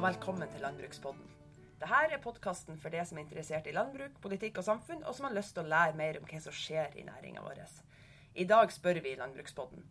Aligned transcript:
og 0.00 0.06
velkommen 0.06 0.48
til 0.48 0.62
Landbrukspodden. 0.64 1.24
Dette 1.76 1.96
er 2.08 2.20
podkasten 2.24 2.78
for 2.80 2.88
deg 2.88 3.04
som 3.04 3.18
er 3.18 3.26
interessert 3.26 3.66
i 3.68 3.74
landbruk, 3.76 4.14
politikk 4.24 4.62
og 4.62 4.64
samfunn, 4.64 5.02
og 5.04 5.12
som 5.12 5.26
har 5.26 5.34
lyst 5.36 5.52
til 5.52 5.66
å 5.66 5.68
lære 5.68 5.98
mer 5.98 6.16
om 6.16 6.24
hva 6.24 6.38
som 6.40 6.54
skjer 6.56 6.94
i 6.96 7.04
næringa 7.04 7.42
vår. 7.44 7.60
I 8.32 8.46
dag 8.48 8.72
spør 8.72 9.02
vi 9.04 9.12
i 9.12 9.18
Landbrukspodden 9.20 9.84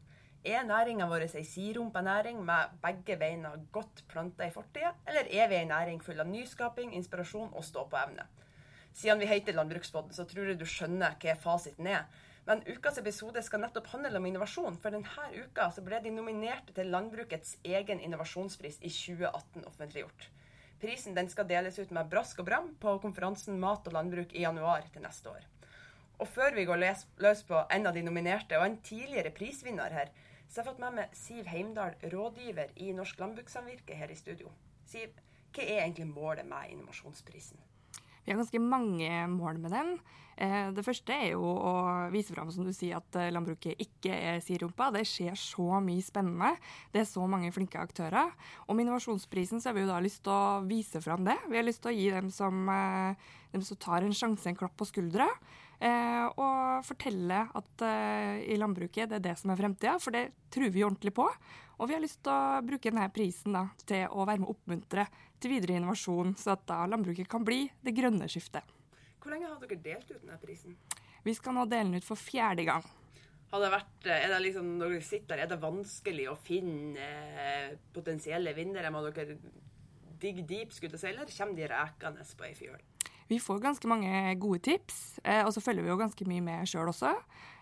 er 0.50 0.66
næringa 0.66 1.06
vår 1.12 1.28
ei 1.28 1.44
sidrumpa 1.46 2.02
næring 2.02 2.42
med 2.48 2.74
begge 2.82 3.20
beina 3.22 3.52
godt 3.76 4.02
planta 4.10 4.48
i 4.48 4.56
fortida, 4.56 4.96
eller 5.06 5.30
er 5.30 5.52
vi 5.52 5.60
ei 5.60 5.70
næring 5.70 6.02
full 6.02 6.26
av 6.26 6.32
nyskaping, 6.32 6.96
inspirasjon 6.98 7.54
og 7.54 7.68
stå-på-evne? 7.70 8.26
Siden 8.98 9.22
vi 9.22 9.30
heter 9.30 9.54
Landbrukspodden, 9.62 10.16
så 10.18 10.26
tror 10.26 10.50
jeg 10.50 10.58
du 10.58 10.66
skjønner 10.66 11.22
hva 11.22 11.38
fasiten 11.38 11.86
er. 11.86 12.10
Men 12.50 12.64
ukas 12.66 12.96
episode 12.98 13.44
skal 13.46 13.62
nettopp 13.62 13.92
handle 13.92 14.18
om 14.18 14.26
innovasjon, 14.26 14.78
for 14.82 14.90
denne 14.90 15.26
uka 15.44 15.68
ble 15.86 16.00
de 16.02 16.10
nominerte 16.16 16.74
til 16.74 16.88
Landbrukets 16.90 17.60
egen 17.62 18.02
innovasjonspris 18.02 18.80
i 18.82 18.90
2018 18.90 19.68
offentliggjort. 19.70 20.26
Prisen 20.82 21.30
skal 21.30 21.46
deles 21.46 21.78
ut 21.78 21.94
med 21.94 22.10
brask 22.10 22.42
og 22.42 22.50
bram 22.50 22.72
på 22.82 22.96
konferansen 23.06 23.62
Mat 23.62 23.86
og 23.86 23.94
landbruk 23.94 24.34
i 24.34 24.48
januar 24.48 24.90
til 24.90 25.06
neste 25.06 25.30
år. 25.30 25.46
Og 26.18 26.26
før 26.26 26.58
vi 26.58 26.66
går 26.66 26.82
løs 27.22 27.46
på 27.46 27.62
en 27.70 27.86
av 27.86 27.94
de 27.94 28.08
nominerte, 28.10 28.58
og 28.58 28.66
en 28.66 28.82
tidligere 28.82 29.30
prisvinner 29.30 29.94
her, 29.94 30.10
så 30.48 30.64
jeg 30.64 30.64
har 30.64 30.72
fått 30.72 30.82
med 30.88 30.98
meg 31.04 31.18
Siv 31.22 31.54
Heimdal, 31.54 32.02
rådgiver 32.10 32.74
i 32.82 32.90
Norsk 32.98 33.22
Landbrukssamvirke 33.22 33.94
her 33.94 34.10
i 34.10 34.18
studio. 34.18 34.50
Siv, 34.90 35.14
hva 35.54 35.70
er 35.70 35.84
egentlig 35.84 36.10
målet 36.10 36.50
med 36.50 36.74
innovasjonsprisen? 36.74 37.62
Vi 38.30 38.34
har 38.36 38.44
ganske 38.44 38.60
mange 38.62 39.10
mål 39.26 39.58
med 39.58 39.72
den. 39.74 39.88
Eh, 40.38 40.68
det 40.70 40.84
første 40.86 41.16
er 41.16 41.32
jo 41.32 41.42
å 41.50 41.72
vise 42.14 42.30
fram 42.30 42.52
som 42.54 42.68
du 42.68 42.70
sier, 42.78 43.00
at 43.00 43.16
eh, 43.18 43.32
landbruket 43.34 43.80
ikke 43.82 44.14
er 44.14 44.38
siderumpa. 44.46 44.92
Det 44.94 45.02
skjer 45.10 45.34
så 45.34 45.80
mye 45.82 46.04
spennende. 46.06 46.52
Det 46.94 47.02
er 47.02 47.08
så 47.10 47.26
mange 47.26 47.50
flinke 47.56 47.82
aktører. 47.82 48.30
Og 48.68 48.78
med 48.78 48.86
innovasjonsprisen 48.86 49.58
så 49.58 49.72
har 49.72 49.80
vi 49.80 49.88
jo 49.88 49.90
da 49.90 49.98
lyst 50.06 50.22
til 50.28 50.36
å 50.36 50.60
vise 50.70 51.02
fram 51.02 51.26
det. 51.26 51.40
Vi 51.50 51.58
har 51.58 51.66
lyst 51.66 51.82
til 51.82 51.90
å 51.90 51.96
gi 51.98 52.06
dem 52.14 52.30
som, 52.30 52.70
eh, 52.70 53.34
dem 53.50 53.66
som 53.66 53.82
tar 53.82 54.06
en 54.06 54.14
sjanse, 54.14 54.46
en 54.46 54.60
klapp 54.62 54.78
på 54.78 54.86
skuldra. 54.92 55.26
Og 55.80 56.84
fortelle 56.84 57.38
at 57.56 57.84
i 58.44 58.58
landbruket 58.60 59.08
det 59.08 59.16
er 59.16 59.24
det 59.30 59.36
som 59.40 59.50
er 59.50 59.56
fremtida, 59.56 59.94
for 60.04 60.12
det 60.12 60.26
tror 60.52 60.74
vi 60.76 60.84
ordentlig 60.84 61.14
på. 61.16 61.24
Og 61.80 61.88
vi 61.88 61.96
har 61.96 62.04
lyst 62.04 62.20
til 62.22 62.36
å 62.36 62.60
bruke 62.68 62.92
denne 62.92 63.08
prisen 63.16 63.56
da, 63.56 63.64
til 63.88 64.12
å 64.12 64.26
være 64.28 64.44
med 64.44 64.52
å 64.52 64.56
oppmuntre 64.58 65.06
til 65.42 65.54
videre 65.56 65.80
innovasjon, 65.80 66.36
så 66.40 66.54
at 66.56 66.66
da 66.70 66.84
landbruket 66.90 67.30
kan 67.32 67.46
bli 67.48 67.66
det 67.86 67.96
grønne 67.98 68.30
skiftet. 68.32 68.68
Hvor 69.20 69.34
lenge 69.34 69.50
har 69.50 69.60
dere 69.62 69.80
delt 69.84 70.12
ut 70.12 70.22
denne 70.22 70.40
prisen? 70.42 70.78
Vi 71.26 71.36
skal 71.36 71.56
nå 71.56 71.66
dele 71.68 71.90
den 71.90 72.00
ut 72.00 72.08
for 72.08 72.20
fjerde 72.20 72.66
gang. 72.68 72.86
Har 73.50 73.64
det 73.64 73.72
vært, 73.74 74.06
er 74.14 74.30
det 74.30 74.44
liksom, 74.46 74.68
når 74.78 74.94
dere 74.94 75.08
sitter 75.08 75.34
der, 75.34 75.44
er 75.44 75.50
det 75.50 75.64
vanskelig 75.64 76.28
å 76.30 76.38
finne 76.38 77.08
eh, 77.42 77.74
potensielle 77.96 78.54
vinnere? 78.58 78.92
Må 78.94 79.02
dere 79.08 79.40
digge 80.22 80.46
deep, 80.46 80.76
skulle 80.76 81.00
jeg 81.00 81.16
eller 81.16 81.32
kommer 81.34 81.58
de 81.58 81.70
rekende 81.72 82.28
på 82.38 82.46
ei 82.46 82.54
fjøl? 82.58 82.80
Vi 83.30 83.38
får 83.42 83.60
ganske 83.62 83.90
mange 83.90 84.34
gode 84.42 84.62
tips, 84.66 85.20
eh, 85.24 85.44
og 85.46 85.52
så 85.54 85.62
følger 85.62 85.86
vi 85.86 85.92
jo 85.92 86.00
ganske 86.00 86.26
mye 86.30 86.46
med 86.46 86.70
sjøl 86.70 86.90
også. 86.90 87.12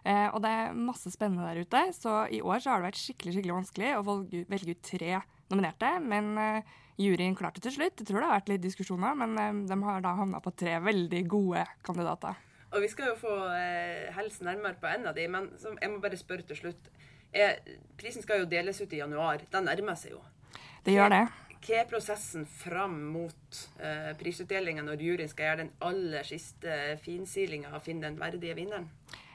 Eh, 0.07 0.27
og 0.31 0.39
det 0.43 0.51
er 0.51 0.77
masse 0.79 1.11
spennende 1.11 1.47
der 1.47 1.63
ute, 1.63 1.81
så 1.95 2.21
i 2.31 2.39
år 2.39 2.61
så 2.63 2.71
har 2.71 2.79
det 2.79 2.89
vært 2.91 3.01
skikkelig 3.01 3.35
skikkelig 3.35 3.57
vanskelig 3.57 3.89
å 3.97 4.05
velge 4.51 4.75
ut 4.75 4.85
tre 4.87 5.17
nominerte. 5.51 5.93
Men 6.03 6.33
eh, 6.41 6.75
juryen 7.01 7.37
klarte 7.37 7.63
til 7.63 7.75
slutt. 7.77 8.01
Jeg 8.01 8.09
tror 8.09 8.21
det 8.21 8.27
har 8.29 8.39
vært 8.39 8.51
litt 8.53 8.65
diskusjoner, 8.65 9.17
men 9.17 9.63
de 9.69 9.79
har 9.85 10.03
da 10.05 10.17
havna 10.17 10.41
på 10.43 10.53
tre 10.57 10.77
veldig 10.83 11.23
gode 11.29 11.65
kandidater. 11.85 12.43
Og 12.73 12.81
Vi 12.83 12.89
skal 12.91 13.13
jo 13.13 13.17
få 13.21 13.33
eh, 13.55 14.13
helse 14.17 14.43
nærmere 14.43 14.79
på 14.79 14.89
en 14.91 15.07
av 15.07 15.15
de, 15.15 15.27
men 15.31 15.49
jeg 15.81 15.91
må 15.91 16.01
bare 16.03 16.19
spørre 16.19 16.45
til 16.49 16.59
slutt. 16.59 16.89
Er, 17.33 17.59
prisen 17.99 18.23
skal 18.23 18.41
jo 18.41 18.49
deles 18.49 18.79
ut 18.81 18.93
i 18.93 18.99
januar. 19.01 19.43
Den 19.51 19.67
nærmer 19.69 19.95
seg 19.99 20.15
jo. 20.15 20.23
Det 20.83 20.95
gjør 20.95 21.13
det. 21.13 21.25
Hva 21.57 21.79
er 21.81 21.87
prosessen 21.89 22.45
fram 22.47 22.95
mot 23.11 23.61
eh, 23.81 24.11
prisutdelinga 24.19 24.83
når 24.85 25.03
juryen 25.03 25.31
skal 25.31 25.49
gjøre 25.49 25.61
den 25.63 25.71
aller 25.83 26.27
siste 26.27 26.75
finsilinga 27.03 27.73
og 27.75 27.83
finne 27.83 28.07
den 28.07 28.19
verdige 28.19 28.55
vinneren? 28.59 28.87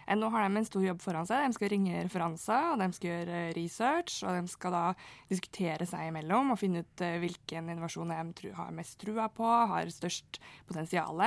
Eh, 0.06 0.16
nå 0.18 0.30
har 0.32 0.44
de 0.46 0.60
en 0.60 0.68
stor 0.68 0.84
jobb 0.84 1.02
foran 1.02 1.28
seg. 1.28 1.46
De 1.46 1.56
skal 1.56 1.72
ringe 1.72 2.04
referanser, 2.04 2.68
og 2.72 2.82
de 2.82 2.88
skal 2.96 3.10
gjøre 3.10 3.40
research. 3.58 4.20
Og 4.26 4.38
de 4.38 4.52
skal 4.52 4.76
da 4.76 4.84
diskutere 5.30 5.88
seg 5.88 6.10
imellom 6.10 6.54
og 6.54 6.60
finne 6.60 6.84
ut 6.84 7.04
eh, 7.04 7.18
hvilken 7.22 7.72
innovasjon 7.72 8.14
de 8.14 8.52
har 8.58 8.72
mest 8.76 8.98
trua 9.02 9.28
på, 9.32 9.48
har 9.72 9.92
størst 9.92 10.40
potensial. 10.68 11.24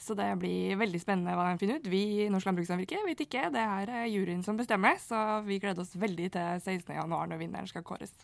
Så 0.00 0.16
det 0.18 0.30
blir 0.40 0.78
veldig 0.80 1.02
spennende 1.02 1.36
hva 1.36 1.50
de 1.50 1.60
finner 1.62 1.80
ut. 1.80 1.90
Vi 1.90 2.04
i 2.24 2.30
Norsk 2.32 2.50
Landbrukssamvirke 2.50 3.04
vet 3.06 3.26
ikke, 3.26 3.48
det 3.54 3.66
er 3.66 4.08
juryen 4.12 4.44
som 4.46 4.58
bestemmer. 4.58 4.98
Så 5.02 5.42
vi 5.46 5.60
gleder 5.62 5.84
oss 5.84 5.96
veldig 5.98 6.32
til 6.38 6.64
16.1 6.64 7.06
når 7.12 7.38
vinneren 7.40 7.70
skal 7.70 7.86
kåres 7.86 8.16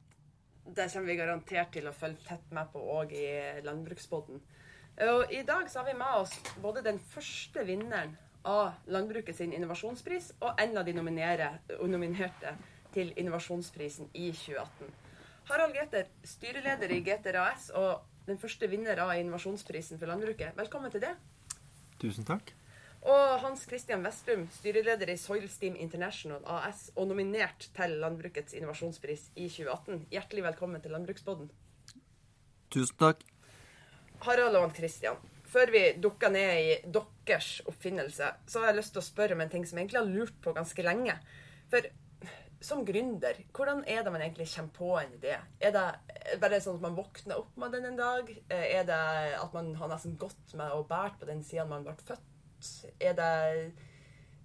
det 0.65 0.89
kommer 0.93 1.11
vi 1.11 1.17
garantert 1.19 1.73
til 1.75 1.89
å 1.89 1.95
følge 1.95 2.25
tett 2.27 2.53
med 2.55 2.71
på 2.73 2.83
òg 2.97 3.13
i 3.17 3.29
Landbruksbåten. 3.67 4.41
Og 5.09 5.33
I 5.33 5.43
dag 5.49 5.69
så 5.71 5.81
har 5.81 5.89
vi 5.89 5.99
med 5.99 6.21
oss 6.21 6.35
både 6.63 6.85
den 6.85 7.01
første 7.13 7.65
vinneren 7.69 8.15
av 8.49 8.73
Landbrukets 8.87 9.41
innovasjonspris 9.45 10.33
og 10.41 10.61
en 10.61 10.79
av 10.79 10.87
de 10.87 10.95
nominerte 10.97 12.55
til 12.93 13.13
innovasjonsprisen 13.17 14.11
i 14.15 14.31
2018. 14.37 14.91
Harald 15.51 15.77
Geter, 15.77 16.09
styreleder 16.25 16.93
i 16.95 17.03
Geter 17.05 17.39
AS 17.43 17.71
og 17.75 18.03
den 18.27 18.39
første 18.39 18.69
vinner 18.71 19.01
av 19.03 19.15
innovasjonsprisen 19.19 19.99
for 19.99 20.11
landbruket. 20.11 20.55
Velkommen 20.59 20.93
til 20.95 21.03
det. 21.03 21.15
Tusen 22.03 22.27
takk. 22.27 22.53
Og 23.03 23.41
Hans 23.43 23.65
Christian 23.67 24.05
Vestrum, 24.07 24.45
styreleder 24.55 25.11
i 25.11 25.19
Soilsteam 25.19 25.75
International 25.75 26.45
AS 26.47 26.93
og 26.95 27.09
nominert 27.11 27.67
til 27.75 27.97
Landbrukets 27.99 28.55
innovasjonspris 28.55 29.33
i 29.35 29.49
2018. 29.51 30.07
Hjertelig 30.15 30.45
velkommen 30.47 30.83
til 30.83 30.95
Landbruksboden. 30.95 31.51
Tusen 32.71 32.99
takk. 33.01 33.25
Harald 34.23 34.55
og 34.55 34.69
Hans 34.69 34.79
Christian, 34.79 35.19
før 35.53 35.73
vi 35.75 35.83
dukker 36.03 36.33
ned 36.33 36.53
i 36.61 36.77
deres 36.93 37.61
oppfinnelse, 37.69 38.31
så 38.49 38.63
har 38.63 38.73
jeg 38.73 38.81
lyst 38.81 38.95
til 38.97 39.03
å 39.03 39.07
spørre 39.07 39.37
om 39.37 39.45
en 39.45 39.53
ting 39.53 39.67
som 39.69 39.79
jeg 39.79 39.87
egentlig 39.87 40.01
har 40.01 40.11
lurt 40.11 40.39
på 40.45 40.55
ganske 40.57 40.87
lenge. 40.87 41.19
For 41.73 41.87
som 42.63 42.85
gründer, 42.87 43.39
hvordan 43.55 43.83
er 43.91 44.05
det 44.05 44.13
man 44.15 44.23
egentlig 44.23 44.47
kommer 44.55 44.75
på 44.77 44.91
en 45.01 45.15
idé? 45.17 45.35
Er 45.61 45.73
det 45.75 46.39
bare 46.41 46.61
sånn 46.63 46.79
at 46.79 46.85
man 46.85 46.99
våkner 46.99 47.41
opp 47.41 47.57
med 47.59 47.75
den 47.75 47.89
en 47.91 47.99
dag? 47.99 48.29
Er 48.49 48.85
det 48.87 49.01
at 49.39 49.57
man 49.57 49.73
har 49.81 49.91
nesten 49.91 50.15
gått 50.21 50.55
med 50.59 50.75
og 50.77 50.87
båret 50.91 51.19
på 51.19 51.29
den 51.29 51.43
siden 51.47 51.71
man 51.73 51.87
ble 51.87 51.97
født? 52.07 52.29
Er 53.03 53.17
det 53.19 53.33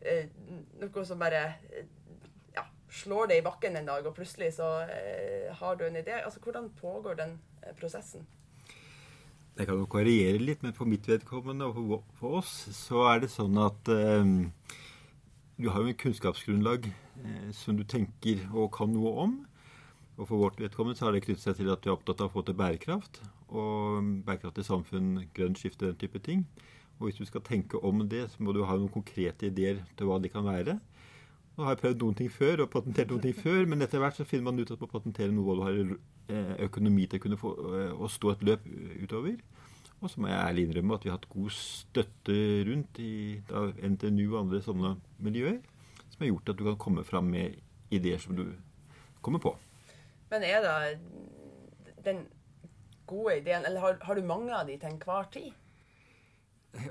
eh, 0.02 0.32
noe 0.82 1.06
som 1.06 1.22
bare 1.22 1.44
ja, 2.56 2.66
slår 2.90 3.30
det 3.30 3.38
i 3.42 3.46
bakken 3.46 3.78
en 3.78 3.92
dag, 3.92 4.10
og 4.10 4.18
plutselig 4.18 4.56
så 4.58 4.72
eh, 4.90 5.54
har 5.60 5.78
du 5.78 5.86
en 5.86 6.02
idé? 6.02 6.18
Altså, 6.24 6.42
Hvordan 6.42 6.72
pågår 6.82 7.22
den 7.22 7.38
eh, 7.62 7.76
prosessen? 7.78 8.26
Det 9.58 9.66
kan 9.66 9.80
nok 9.80 9.96
variere 9.98 10.38
litt, 10.38 10.62
men 10.62 10.76
for 10.78 10.86
mitt 10.86 11.08
vedkommende 11.10 11.66
og 11.66 12.04
for 12.20 12.44
oss 12.44 12.52
så 12.78 13.08
er 13.10 13.24
det 13.24 13.32
sånn 13.34 13.58
at 13.58 13.90
eh, 13.90 14.28
du 15.58 15.70
har 15.74 15.82
jo 15.82 15.90
en 15.90 15.98
kunnskapsgrunnlag 15.98 16.86
eh, 16.86 17.48
som 17.58 17.80
du 17.80 17.82
tenker 17.82 18.44
og 18.54 18.70
kan 18.76 18.92
noe 18.94 19.16
om. 19.24 19.34
Og 20.18 20.28
for 20.30 20.44
vårt 20.44 20.62
vedkommende 20.62 21.00
så 21.00 21.08
har 21.08 21.18
det 21.18 21.24
knyttet 21.26 21.42
seg 21.42 21.58
til 21.58 21.72
at 21.74 21.82
vi 21.82 21.90
er 21.90 21.96
opptatt 21.96 22.22
av 22.22 22.30
å 22.30 22.36
få 22.36 22.44
til 22.46 22.58
bærekraft. 22.58 23.18
Og 23.50 24.06
bærekraftig 24.28 24.68
samfunn, 24.68 25.24
grønt 25.34 25.58
skifte, 25.62 25.90
den 25.90 25.98
type 25.98 26.22
ting. 26.22 26.46
Og 27.00 27.08
hvis 27.08 27.18
du 27.18 27.26
skal 27.26 27.46
tenke 27.46 27.82
om 27.82 28.06
det, 28.10 28.28
så 28.34 28.46
må 28.46 28.54
du 28.54 28.64
ha 28.66 28.78
noen 28.78 28.94
konkrete 28.94 29.50
ideer 29.50 29.82
til 29.98 30.10
hva 30.10 30.20
de 30.22 30.30
kan 30.34 30.46
være. 30.46 30.78
Nå 31.58 31.66
har 31.66 31.74
jeg 31.74 31.82
prøvd 31.82 32.04
noen 32.04 32.18
ting 32.20 32.28
før 32.30 32.62
og 32.64 32.70
patentert 32.70 33.10
noen 33.10 33.24
ting 33.24 33.34
før, 33.34 33.64
men 33.66 33.82
etter 33.82 34.02
hvert 34.02 34.18
så 34.20 34.26
finner 34.30 34.46
man 34.52 34.62
ut 34.62 34.72
at 34.76 34.82
man 34.84 34.92
patenterer 34.92 35.32
noe 35.34 35.56
og 35.56 35.58
du 35.58 35.64
har 35.66 35.80
eh, 36.38 36.52
økonomi 36.68 37.08
til 37.10 37.18
å 37.18 37.24
kunne 37.24 37.40
få, 37.42 37.54
eh, 37.80 37.94
å 37.98 38.10
stå 38.14 38.36
et 38.36 38.44
løp 38.46 38.68
utover. 39.02 39.40
Og 39.98 40.12
så 40.14 40.22
må 40.22 40.30
jeg 40.30 40.38
ærlig 40.38 40.68
innrømme 40.68 41.00
at 41.00 41.08
vi 41.08 41.10
har 41.10 41.18
hatt 41.18 41.32
god 41.32 41.56
støtte 41.58 42.38
rundt 42.68 43.00
i 43.02 43.14
da, 43.50 43.64
NTNU 43.74 44.28
og 44.28 44.40
andre 44.44 44.62
sånne 44.62 44.94
miljøer, 45.26 45.58
som 46.12 46.22
har 46.22 46.30
gjort 46.30 46.54
at 46.54 46.60
du 46.60 46.66
kan 46.68 46.78
komme 46.86 47.06
fram 47.08 47.34
med 47.34 47.58
ideer 47.90 48.22
som 48.22 48.38
du 48.38 48.46
kommer 49.26 49.42
på. 49.42 49.56
Men 50.30 50.46
er 50.46 50.62
det 50.62 51.00
den 52.06 52.28
gode 53.10 53.40
ideen, 53.40 53.66
eller 53.66 53.82
har, 53.82 53.98
har 54.06 54.14
du 54.14 54.30
mange 54.30 54.54
av 54.54 54.70
de 54.70 54.78
til 54.78 54.94
enhver 54.94 55.32
tid? 55.34 55.50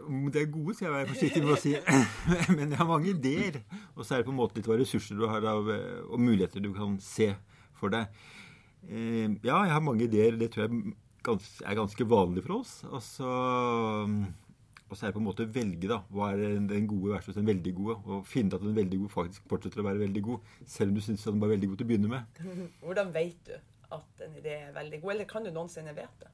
Om 0.07 0.31
det 0.35 0.41
er 0.43 0.49
gode, 0.51 0.75
skal 0.75 0.89
jeg 0.89 0.95
være 0.97 1.11
forsiktig 1.13 1.43
med 1.45 1.53
å 1.55 1.61
si. 1.61 1.75
Men 2.57 2.73
jeg 2.73 2.81
har 2.81 2.89
mange 2.89 3.13
ideer. 3.13 3.61
Og 3.95 4.03
så 4.03 4.17
er 4.17 4.23
det 4.23 4.29
på 4.29 4.35
en 4.35 4.41
måte 4.41 4.59
litt 4.59 4.71
hva 4.71 4.79
ressurser 4.81 5.19
du 5.19 5.27
har 5.31 5.45
av, 5.47 5.69
og 6.09 6.23
muligheter 6.23 6.65
du 6.65 6.73
kan 6.75 6.97
se 7.05 7.33
for 7.77 7.93
deg. 7.95 8.09
Eh, 8.87 9.29
ja, 9.43 9.61
jeg 9.67 9.75
har 9.75 9.85
mange 9.85 10.07
ideer. 10.07 10.39
Det 10.39 10.51
tror 10.55 10.67
jeg 10.67 10.97
er 11.67 11.79
ganske 11.79 12.09
vanlig 12.09 12.45
for 12.47 12.61
oss. 12.61 12.79
Og 12.89 13.03
så, 13.03 13.31
og 14.87 14.95
så 14.95 15.07
er 15.07 15.11
det 15.11 15.17
på 15.17 15.23
en 15.23 15.29
måte 15.29 15.47
å 15.47 15.53
velge 15.53 15.91
da, 15.91 16.01
hva 16.15 16.33
er 16.33 16.59
den 16.71 16.89
gode 16.91 17.15
versus 17.17 17.39
den 17.39 17.49
veldig 17.49 17.75
gode. 17.79 17.99
Og 18.07 18.27
finne 18.31 18.59
at 18.59 18.65
den 18.65 18.77
veldig 18.77 19.03
gode 19.05 19.15
faktisk 19.15 19.47
fortsetter 19.51 19.83
å 19.83 19.89
være 19.89 20.05
veldig 20.07 20.25
god, 20.31 20.51
selv 20.77 20.93
om 20.93 20.99
du 20.99 21.05
syns 21.05 21.27
den 21.27 21.43
var 21.43 21.55
veldig 21.55 21.73
god 21.73 21.81
til 21.81 21.89
å 21.89 21.93
begynne 21.93 22.13
med. 22.13 22.43
Hvordan 22.85 23.15
vet 23.15 23.51
du 23.51 23.57
at 23.97 24.27
en 24.27 24.41
idé 24.41 24.59
er 24.65 24.75
veldig 24.75 25.03
god, 25.03 25.15
eller 25.17 25.31
kan 25.31 25.47
du 25.47 25.53
noensinne 25.55 25.95
vite 25.97 26.27
det? 26.27 26.33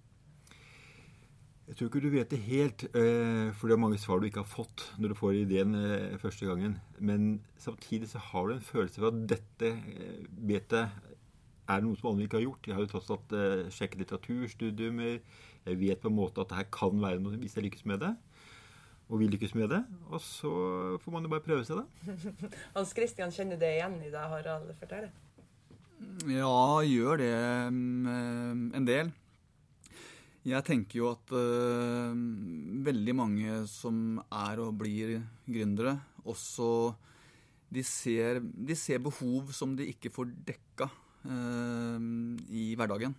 Jeg 1.68 1.76
tror 1.78 1.88
ikke 1.88 2.02
du 2.02 2.10
vet 2.10 2.32
det 2.32 2.40
helt, 2.42 2.82
eh, 2.90 3.52
for 3.54 3.70
det 3.70 3.76
er 3.76 3.80
mange 3.84 3.98
svar 4.02 4.18
du 4.18 4.26
ikke 4.26 4.42
har 4.42 4.50
fått 4.50 4.82
når 4.98 5.12
du 5.12 5.18
får 5.18 5.36
ideen 5.44 5.76
eh, 5.78 6.18
første 6.18 6.48
gangen. 6.48 6.74
Men 6.98 7.38
samtidig 7.56 8.10
så 8.10 8.18
har 8.18 8.48
du 8.48 8.56
en 8.56 8.66
følelse 8.66 9.00
av 9.00 9.12
at 9.12 9.22
dette 9.30 9.70
eh, 9.70 10.26
vet 10.42 10.74
jeg 10.74 10.90
er 11.70 11.84
noe 11.84 11.96
som 11.96 12.10
andre 12.10 12.26
ikke 12.26 12.40
har 12.40 12.48
gjort. 12.48 12.66
Jeg 12.66 12.74
har 12.74 12.82
jo 12.82 12.90
tross 12.90 13.12
alt 13.14 13.32
sjekket 13.72 14.02
litteraturstudiumer. 14.02 15.22
Jeg 15.62 15.78
vet 15.78 16.02
på 16.02 16.10
en 16.10 16.18
måte 16.18 16.42
at 16.42 16.50
det 16.50 16.58
her 16.58 16.68
kan 16.74 16.98
være 17.00 17.22
noe 17.22 17.38
hvis 17.40 17.54
jeg 17.56 17.68
lykkes 17.68 17.86
med 17.88 18.02
det. 18.02 18.10
Og 19.08 19.22
vil 19.22 19.30
lykkes 19.32 19.54
med 19.54 19.70
det. 19.70 19.80
Og 20.10 20.20
så 20.20 20.52
får 21.00 21.14
man 21.14 21.24
jo 21.24 21.30
bare 21.32 21.46
prøve 21.46 21.64
seg, 21.68 21.78
da. 21.78 22.18
Hans 22.74 22.92
Christian, 22.92 23.32
kjenner 23.32 23.56
du 23.56 23.62
det 23.62 23.76
igjen 23.78 24.00
i 24.02 24.10
det 24.12 24.28
Harald 24.34 24.74
Fortell. 24.82 25.08
Ja, 26.26 26.82
gjør 26.82 27.22
det 27.22 27.34
um, 27.70 28.70
en 28.74 28.88
del. 28.88 29.14
Jeg 30.42 30.66
tenker 30.66 30.98
jo 30.98 31.10
at 31.12 31.32
uh, 31.38 32.10
veldig 32.82 33.12
mange 33.14 33.58
som 33.70 34.16
er 34.26 34.58
og 34.58 34.74
blir 34.80 35.20
gründere, 35.46 35.94
også 36.26 36.66
de 37.72 37.84
ser, 37.86 38.40
de 38.42 38.74
ser 38.76 38.98
behov 39.04 39.52
som 39.54 39.76
de 39.78 39.86
ikke 39.92 40.10
får 40.12 40.32
dekka 40.50 40.88
uh, 41.30 42.02
i 42.50 42.72
hverdagen. 42.74 43.14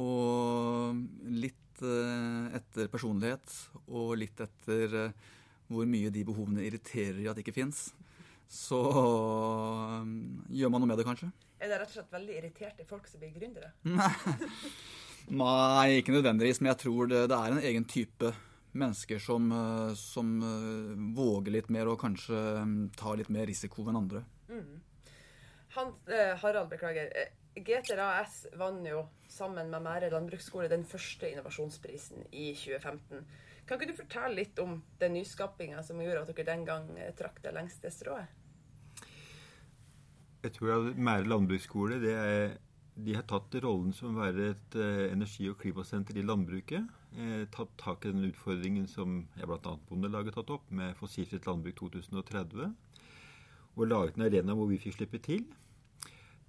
Og 0.00 1.04
litt 1.28 1.84
uh, 1.84 2.48
etter 2.56 2.88
personlighet 2.88 3.58
og 3.92 4.16
litt 4.24 4.40
etter 4.40 5.12
hvor 5.68 5.84
mye 5.88 6.08
de 6.12 6.24
behovene 6.24 6.64
irriterer 6.64 7.20
i 7.20 7.28
at 7.28 7.36
det 7.36 7.44
ikke 7.44 7.60
fins, 7.60 7.90
så 8.48 8.80
gjør 10.48 10.72
man 10.72 10.80
noe 10.80 10.88
med 10.88 11.00
det, 11.00 11.08
kanskje. 11.08 11.28
Er 11.60 11.70
det 11.70 11.78
rett 11.80 11.92
og 11.92 12.00
slett 12.00 12.12
veldig 12.12 12.40
irriterte 12.40 12.88
folk 12.88 13.04
som 13.08 13.20
blir 13.20 13.36
gründere? 13.36 13.72
Nei, 15.28 16.00
ikke 16.00 16.14
nødvendigvis. 16.16 16.60
Men 16.60 16.72
jeg 16.72 16.82
tror 16.86 17.10
det, 17.10 17.26
det 17.30 17.38
er 17.38 17.52
en 17.52 17.62
egen 17.62 17.84
type 17.88 18.32
mennesker 18.72 19.18
som, 19.18 19.52
eh, 19.52 19.94
som, 19.94 20.42
eh, 20.42 21.16
våger 21.16 21.52
litt 21.52 21.68
mer 21.68 21.88
og 21.88 22.00
kanskje 22.00 22.64
mm, 22.64 22.90
tar 22.96 23.16
litt 23.16 23.28
mer 23.28 23.46
risiko 23.46 23.84
enn 23.88 24.00
andre. 24.00 24.24
Mm. 24.48 24.80
Han, 25.76 25.94
eh, 26.08 26.36
Harald, 26.36 26.70
beklager. 26.70 27.12
GTR 27.54 28.00
AS 28.00 28.46
vant 28.56 28.86
jo 28.88 29.06
sammen 29.28 29.68
med 29.70 29.84
Mære 29.84 30.08
landbruksskole 30.10 30.70
den 30.72 30.84
første 30.88 31.28
innovasjonsprisen 31.28 32.24
i 32.32 32.54
2015. 32.56 33.26
Kan 33.66 33.78
ikke 33.78 33.92
du 33.92 33.98
fortelle 33.98 34.38
litt 34.38 34.58
om 34.58 34.82
den 34.98 35.12
nyskapinga 35.18 35.82
som 35.84 36.00
gjorde 36.00 36.22
at 36.22 36.32
dere 36.32 36.48
den 36.48 36.64
gang 36.64 36.88
trakk 37.16 37.42
det 37.44 37.52
lengste 37.52 37.92
strået? 37.92 38.26
Jeg 40.42 40.52
tror 40.56 40.72
at 40.78 40.96
Mære 40.96 41.28
landbruksskole 41.28 42.00
det 42.00 42.14
er, 42.16 42.56
de 43.04 43.14
har 43.16 43.24
tatt 43.28 43.54
rollen 43.64 43.92
som 43.96 44.14
å 44.14 44.22
være 44.22 44.50
et 44.52 44.76
uh, 44.78 45.06
energi- 45.10 45.50
og 45.50 45.58
klimasenter 45.60 46.18
i 46.18 46.24
landbruket. 46.26 46.86
Eh, 47.12 47.42
tatt 47.52 47.72
tak 47.76 48.06
i 48.06 48.12
den 48.14 48.24
utfordringen 48.30 48.86
som 48.88 49.18
jeg 49.36 49.48
bl.a. 49.48 49.74
Bondelaget 49.88 50.38
tatt 50.38 50.52
opp 50.54 50.70
med 50.72 50.94
Fossilfritt 50.96 51.44
landbruk 51.44 51.76
2030. 51.76 52.70
Og 53.76 53.82
laget 53.88 54.16
en 54.16 54.24
arena 54.24 54.56
hvor 54.56 54.70
vi 54.70 54.80
fikk 54.80 54.96
slippe 54.96 55.20
til. 55.24 55.44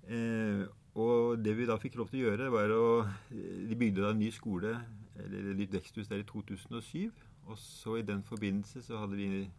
Eh, 0.07 0.63
og 1.00 1.41
det 1.44 1.55
vi 1.57 1.67
da 1.67 1.75
fikk 1.81 1.97
lov 2.00 2.11
til 2.11 2.21
å 2.21 2.29
gjøre, 2.29 2.51
var 2.53 2.71
å 2.71 2.85
De 3.31 3.75
bygde 3.75 4.03
da 4.03 4.13
en 4.13 4.21
ny 4.21 4.29
skole, 4.31 4.75
eller 5.19 5.51
et 5.51 5.59
nytt 5.59 5.73
veksthus 5.73 6.07
der 6.11 6.21
i 6.21 6.29
2007. 6.29 7.11
Og 7.50 7.59
så 7.59 7.97
i 8.00 8.07
den 8.07 8.23
forbindelse 8.23 8.85
så 8.85 9.01
hadde 9.01 9.19
vi 9.19 9.50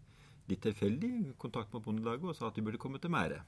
litt 0.48 0.62
tilfeldig 0.64 1.34
kontakt 1.40 1.72
med 1.74 1.84
Bondelaget 1.84 2.30
og 2.30 2.36
sa 2.36 2.48
at 2.48 2.56
de 2.56 2.64
burde 2.64 2.80
komme 2.80 3.00
til 3.00 3.12
Mære. 3.12 3.42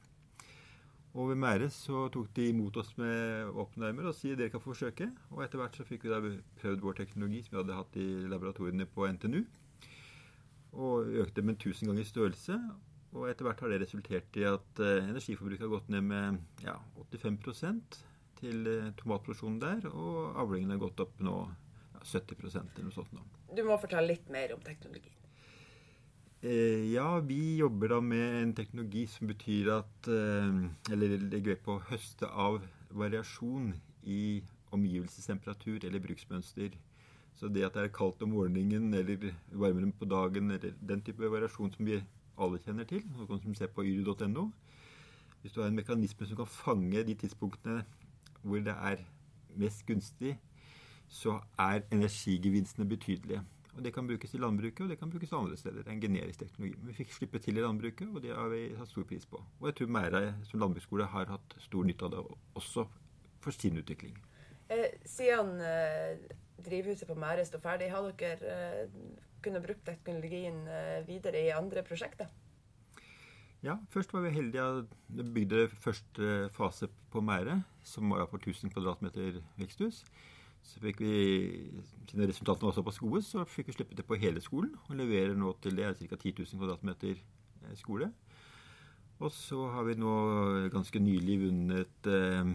Og 1.17 1.31
ved 1.31 1.39
Mære 1.41 1.71
så 1.73 2.07
tok 2.13 2.29
de 2.37 2.51
imot 2.51 2.77
oss 2.77 2.91
med 3.01 3.49
åpne 3.57 3.89
armer 3.89 4.11
og 4.11 4.17
sier 4.19 4.37
dere 4.37 4.53
kan 4.53 4.61
forsøke. 4.61 5.09
Og 5.33 5.41
etter 5.45 5.61
hvert 5.63 5.79
så 5.79 5.87
fikk 5.89 6.05
vi 6.05 6.13
da 6.13 6.19
prøvd 6.61 6.83
vår 6.85 6.99
teknologi 6.99 7.41
som 7.45 7.55
vi 7.55 7.61
hadde 7.63 7.79
hatt 7.79 7.97
i 7.97 8.09
laboratoriene 8.29 8.85
på 8.93 9.09
NTNU. 9.17 9.39
Og 10.77 11.17
økte 11.25 11.45
med 11.47 11.57
1000 11.57 11.89
ganger 11.89 12.05
størrelse. 12.05 12.59
Og 13.17 13.31
etter 13.31 13.49
hvert 13.49 13.65
har 13.65 13.73
det 13.73 13.81
resultert 13.81 14.37
i 14.37 14.45
at 14.45 14.83
uh, 14.83 15.09
energiforbruket 15.09 15.65
har 15.65 15.73
gått 15.73 15.89
ned 15.95 16.05
med 16.05 16.67
ja, 16.67 16.77
85% 17.01 18.01
til 18.43 18.69
uh, 18.69 18.91
tomatproduksjonen 19.01 19.63
der. 19.63 19.89
Og 19.89 20.37
avlingen 20.37 20.75
har 20.75 20.83
gått 20.85 21.01
opp 21.01 21.17
nå 21.25 21.39
ja, 21.95 22.03
70% 22.05 22.61
eller 22.61 22.91
noe 22.91 22.99
sånt. 22.99 23.17
Nå. 23.17 23.25
Du 23.57 23.65
må 23.65 23.81
fortelle 23.81 24.13
litt 24.13 24.29
mer 24.29 24.53
om 24.53 24.61
teknologien. 24.61 25.17
Eh, 26.43 26.93
ja, 26.93 27.19
vi 27.25 27.57
jobber 27.57 27.89
da 27.89 28.01
med 28.01 28.43
en 28.43 28.51
teknologi 28.55 29.07
som 29.09 29.27
betyr 29.27 29.71
at 29.73 30.09
eh, 30.13 30.59
Eller 30.93 31.17
legger 31.17 31.55
vekt 31.55 31.65
på 31.65 31.79
å 31.79 31.85
høste 31.89 32.29
av 32.29 32.59
variasjon 32.93 33.71
i 34.05 34.43
omgivelsestemperatur 34.77 35.87
eller 35.87 36.03
bruksmønster. 36.05 36.77
Så 37.37 37.49
det 37.49 37.65
at 37.65 37.75
det 37.75 37.87
er 37.87 37.95
kaldt 37.97 38.23
om 38.23 38.35
morgenen 38.37 38.93
eller 38.95 39.33
varmere 39.51 39.93
på 39.99 40.05
dagen, 40.05 40.51
eller 40.51 40.77
den 40.81 41.03
type 41.05 41.33
variasjon 41.33 41.73
som 41.73 41.89
vi 41.89 42.03
alle 42.37 42.61
kjenner 42.61 42.85
til, 42.85 43.03
noen 43.17 43.41
som 43.41 43.57
ser 43.57 43.73
på 43.73 43.85
yr.no 43.85 44.51
Hvis 45.41 45.53
du 45.53 45.61
har 45.63 45.69
en 45.71 45.81
mekanisme 45.81 46.27
som 46.27 46.37
kan 46.37 46.53
fange 46.53 47.05
de 47.05 47.15
tidspunktene 47.15 47.83
hvor 48.43 48.61
det 48.61 48.77
er 48.77 49.03
mest 49.57 49.87
gunstig, 49.87 50.37
så 51.09 51.41
er 51.59 51.83
energigevinstene 51.91 52.89
betydelige. 52.89 53.43
Og 53.77 53.83
Det 53.85 53.93
kan 53.93 54.07
brukes 54.09 54.35
i 54.35 54.39
landbruket, 54.41 54.81
og 54.81 54.89
det 54.89 54.99
kan 54.99 55.11
brukes 55.11 55.33
andre 55.33 55.57
steder. 55.57 55.83
Det 55.83 55.91
er 55.91 55.93
en 55.93 56.01
generisk 56.01 56.39
teknologi. 56.39 56.79
Men 56.79 56.89
vi 56.89 56.95
fikk 56.97 57.13
slippe 57.13 57.39
til 57.45 57.59
i 57.59 57.61
landbruket, 57.61 58.09
og 58.09 58.23
det 58.25 58.33
har 58.33 58.49
vi 58.49 58.63
hatt 58.79 58.89
stor 58.89 59.05
pris 59.05 59.27
på. 59.29 59.43
Og 59.61 59.69
jeg 59.69 59.77
tror 59.77 59.93
Mære 59.99 60.23
som 60.49 60.61
landbruksskole 60.61 61.05
har 61.13 61.29
hatt 61.29 61.57
stor 61.61 61.85
nytte 61.85 62.09
av 62.09 62.15
det 62.15 62.25
også 62.57 62.87
for 63.45 63.53
sin 63.53 63.77
utvikling. 63.77 64.17
Eh, 64.73 64.97
siden 65.05 65.61
eh, 65.61 66.17
drivhuset 66.65 67.09
på 67.09 67.19
Mære 67.21 67.45
står 67.45 67.63
ferdig, 67.63 67.91
har 67.93 68.09
dere 68.17 68.57
eh, 68.57 68.89
kunnet 69.45 69.63
bruke 69.63 69.85
teknologien 69.85 70.65
eh, 70.67 71.05
videre 71.07 71.45
i 71.45 71.53
andre 71.55 71.85
prosjekter? 71.87 72.33
Ja, 73.65 73.77
først 73.91 74.13
var 74.15 74.25
vi 74.25 74.31
heldige 74.31 74.63
at 74.63 74.97
vi 75.09 75.29
bygde 75.37 75.69
første 75.69 76.49
fase 76.55 76.89
på 77.13 77.21
Mære, 77.21 77.61
som 77.85 78.11
var 78.11 78.27
på 78.31 78.41
1000 78.41 78.73
kvadratmeter 78.73 79.41
veksthus. 79.59 80.05
Så 80.67 80.83
fikk 80.83 81.01
vi, 81.01 81.17
Siden 82.07 82.29
resultatene 82.29 82.69
var 82.69 82.77
såpass 82.77 82.99
gode, 83.03 83.23
så 83.25 83.45
fikk 83.49 83.71
vi 83.71 83.77
slippe 83.79 83.97
det 83.99 84.07
på 84.07 84.19
hele 84.21 84.43
skolen. 84.45 84.75
Og 84.89 84.99
leverer 84.99 85.37
nå 85.39 85.53
til 85.63 85.79
det 85.79 85.87
er 85.87 85.99
ca. 85.99 86.19
10 86.19 86.35
000 86.43 86.61
kvadratmeter 86.61 87.15
eh, 87.17 87.77
skole. 87.79 88.11
Og 89.17 89.33
så 89.33 89.63
har 89.73 89.87
vi 89.89 89.97
nå 89.97 90.13
ganske 90.75 91.01
nylig 91.01 91.39
vunnet 91.47 92.09
eh, 92.13 92.51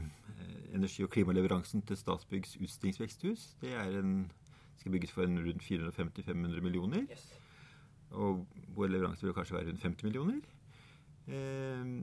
energi- 0.76 1.04
og 1.04 1.10
klimaleveransen 1.10 1.82
til 1.82 1.98
Statsbyggs 1.98 2.58
utstillingsveksthus. 2.62 3.56
Det 3.62 3.74
er 3.74 3.98
en, 4.00 4.32
skal 4.78 4.94
bygges 4.94 5.16
for 5.16 5.26
en 5.26 5.40
rundt 5.42 5.66
450-500 5.66 6.62
millioner. 6.62 7.08
Yes. 7.10 7.32
Og 8.12 8.46
vår 8.76 8.92
leveranse 8.94 9.26
vil 9.26 9.34
kanskje 9.34 9.58
være 9.58 9.72
rundt 9.72 9.88
50 9.88 10.04
millioner. 10.10 10.44
Eh, 11.28 11.96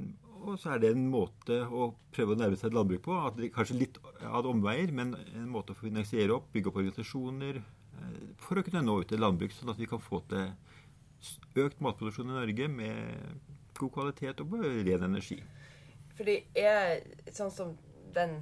og 0.44 0.58
så 0.60 0.74
er 0.74 0.82
det 0.82 0.92
en 0.94 1.06
måte 1.10 1.60
å 1.66 1.90
prøve 2.14 2.34
å 2.34 2.38
nærme 2.38 2.58
seg 2.58 2.70
et 2.70 2.76
landbruk 2.76 3.02
på. 3.06 3.16
At 3.28 3.38
det 3.38 3.50
kanskje 3.54 3.78
litt 3.80 3.98
av 4.24 4.48
omveier, 4.48 4.92
men 4.94 5.14
en 5.34 5.48
måte 5.52 5.74
å 5.74 5.78
finansiere 5.78 6.34
opp, 6.36 6.50
bygge 6.54 6.70
opp 6.70 6.80
organisasjoner 6.82 7.60
eh, 7.60 8.18
for 8.42 8.60
å 8.60 8.64
kunne 8.66 8.84
nå 8.84 8.98
ut 9.02 9.10
til 9.10 9.22
landbruk, 9.22 9.54
sånn 9.54 9.72
at 9.74 9.80
vi 9.80 9.88
kan 9.90 10.02
få 10.02 10.22
til 10.30 10.50
økt 11.58 11.80
matproduksjon 11.82 12.30
i 12.30 12.36
Norge 12.36 12.68
med 12.70 13.56
god 13.78 13.94
kvalitet 13.94 14.42
og 14.44 14.54
ren 14.62 15.08
energi. 15.08 15.40
Fordi 16.18 16.40
er 16.58 17.02
sånn 17.34 17.52
som 17.54 17.74
den 18.14 18.40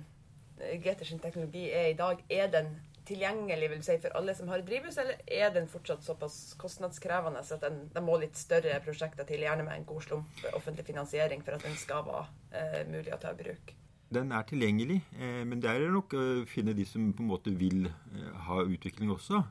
Geters 0.56 1.12
teknologi 1.20 1.66
er 1.68 1.90
i 1.90 1.96
dag, 1.98 2.22
er 2.32 2.48
den 2.52 2.70
tilgjengelig 3.08 3.70
vil 3.72 3.82
si, 3.86 3.96
for 4.02 4.14
alle 4.18 4.34
som 4.36 4.50
har 4.52 4.64
drivhus, 4.66 4.98
eller 5.02 5.22
er 5.26 5.50
den 5.54 5.68
fortsatt 5.70 6.04
såpass 6.06 6.56
kostnadskrevende 6.60 7.42
at 7.42 7.64
den, 7.64 7.86
den 7.94 8.06
må 8.06 8.18
litt 8.20 8.38
større 8.38 8.78
prosjekter 8.84 9.28
til, 9.28 9.44
gjerne 9.46 9.66
med 9.66 9.78
en 9.78 9.88
god 9.88 10.06
slump 10.06 10.46
offentlig 10.52 10.86
finansiering, 10.88 11.44
for 11.46 11.56
at 11.56 11.66
den 11.66 11.76
skal 11.80 12.06
være 12.06 12.26
eh, 12.52 12.80
mulig 12.90 13.14
å 13.14 13.20
ta 13.22 13.34
i 13.34 13.40
bruk? 13.40 13.74
Den 14.16 14.30
er 14.34 14.46
tilgjengelig, 14.46 15.00
eh, 15.18 15.42
men 15.46 15.62
det 15.62 15.72
er 15.72 15.88
nok 15.90 16.14
å 16.14 16.26
finne 16.50 16.76
de 16.76 16.86
som 16.86 17.10
på 17.14 17.24
en 17.24 17.32
måte 17.32 17.54
vil 17.54 17.88
eh, 17.88 18.32
ha 18.48 18.62
utvikling 18.66 19.14
også. 19.14 19.42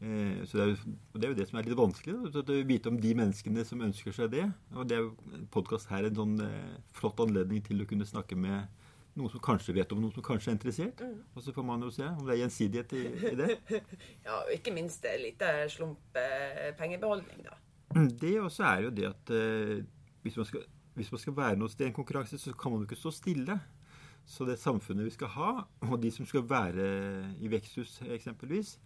Eh, 0.00 0.46
så 0.48 0.56
det 0.56 0.64
er, 0.64 0.76
det 1.12 1.24
er, 1.24 1.32
jo 1.32 1.38
det 1.38 1.46
som 1.50 1.58
er 1.60 1.68
litt 1.68 1.78
vanskelig. 1.78 2.16
Å 2.40 2.60
vite 2.68 2.88
om 2.92 3.00
de 3.00 3.12
menneskene 3.18 3.64
som 3.68 3.82
ønsker 3.84 4.16
seg 4.16 4.32
det. 4.32 4.46
Og 4.72 4.88
det 4.88 4.96
er 4.96 5.04
jo 5.04 5.44
podkast 5.52 5.90
her 5.92 6.08
en 6.08 6.16
sånn 6.16 6.38
eh, 6.44 6.78
flott 6.96 7.20
anledning 7.20 7.60
til 7.66 7.82
å 7.82 7.88
kunne 7.88 8.08
snakke 8.08 8.38
med 8.40 8.79
noen 9.18 9.32
som 9.32 9.42
kanskje 9.42 9.74
vet 9.76 9.92
om 9.94 10.00
noen 10.02 10.14
som 10.14 10.24
kanskje 10.24 10.52
er 10.52 10.56
interessert. 10.56 11.00
Mm. 11.02 11.16
Og 11.34 11.44
så 11.44 11.54
får 11.54 11.66
man 11.66 11.82
jo 11.84 11.90
se 11.94 12.06
om 12.06 12.22
det 12.26 12.36
er 12.36 12.42
gjensidighet 12.44 12.94
i, 12.96 13.02
i 13.32 13.34
det. 13.40 13.56
ja, 14.26 14.36
og 14.36 14.52
ikke 14.54 14.74
minst 14.74 15.04
en 15.08 15.24
liten 15.24 15.72
slump 15.72 16.20
eh, 16.20 16.70
pengebeholdning, 16.78 17.42
da. 17.48 17.58
Mm, 17.96 18.08
det 18.20 18.36
også 18.38 18.66
er 18.68 18.86
jo 18.86 18.94
det 18.94 19.08
at 19.08 19.34
eh, 19.34 19.80
hvis, 20.22 20.38
man 20.38 20.46
skal, 20.46 20.64
hvis, 20.94 21.10
man 21.10 21.22
skal, 21.24 21.36
være 21.36 21.58
noe 21.58 21.72
sted 21.72 21.88
i 21.88 21.90
en 21.90 21.96
konkurranse, 21.96 22.38
så 22.38 22.54
kan 22.54 22.72
man 22.72 22.84
jo 22.84 22.90
ikke 22.90 23.00
stå 23.02 23.14
stille. 23.18 23.58
Så 24.30 24.46
det 24.46 24.60
samfunnet 24.62 25.08
vi 25.08 25.14
skal 25.14 25.32
ha, 25.34 25.52
og 25.88 25.96
de 26.02 26.10
som 26.14 26.26
skal 26.28 26.44
være 26.46 26.84
i 27.42 27.48
veksthus 27.50 27.96
eksempelvis, 28.14 28.76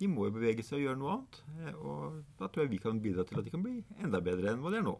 de 0.00 0.08
må 0.10 0.28
jo 0.28 0.34
bevege 0.34 0.64
seg 0.64 0.78
og 0.78 0.86
gjøre 0.86 1.00
noe 1.00 1.16
annet. 1.16 1.42
Eh, 1.60 1.74
og 1.76 2.22
da 2.38 2.48
tror 2.48 2.64
jeg 2.64 2.72
vi 2.72 2.80
kan 2.82 3.02
bidra 3.02 3.26
til 3.28 3.40
at 3.40 3.46
de 3.46 3.52
kan 3.52 3.64
bli 3.64 3.82
enda 4.00 4.22
bedre 4.24 4.54
enn 4.54 4.64
hva 4.64 4.72
de 4.72 4.80
er 4.80 4.86
nå. 4.86 4.96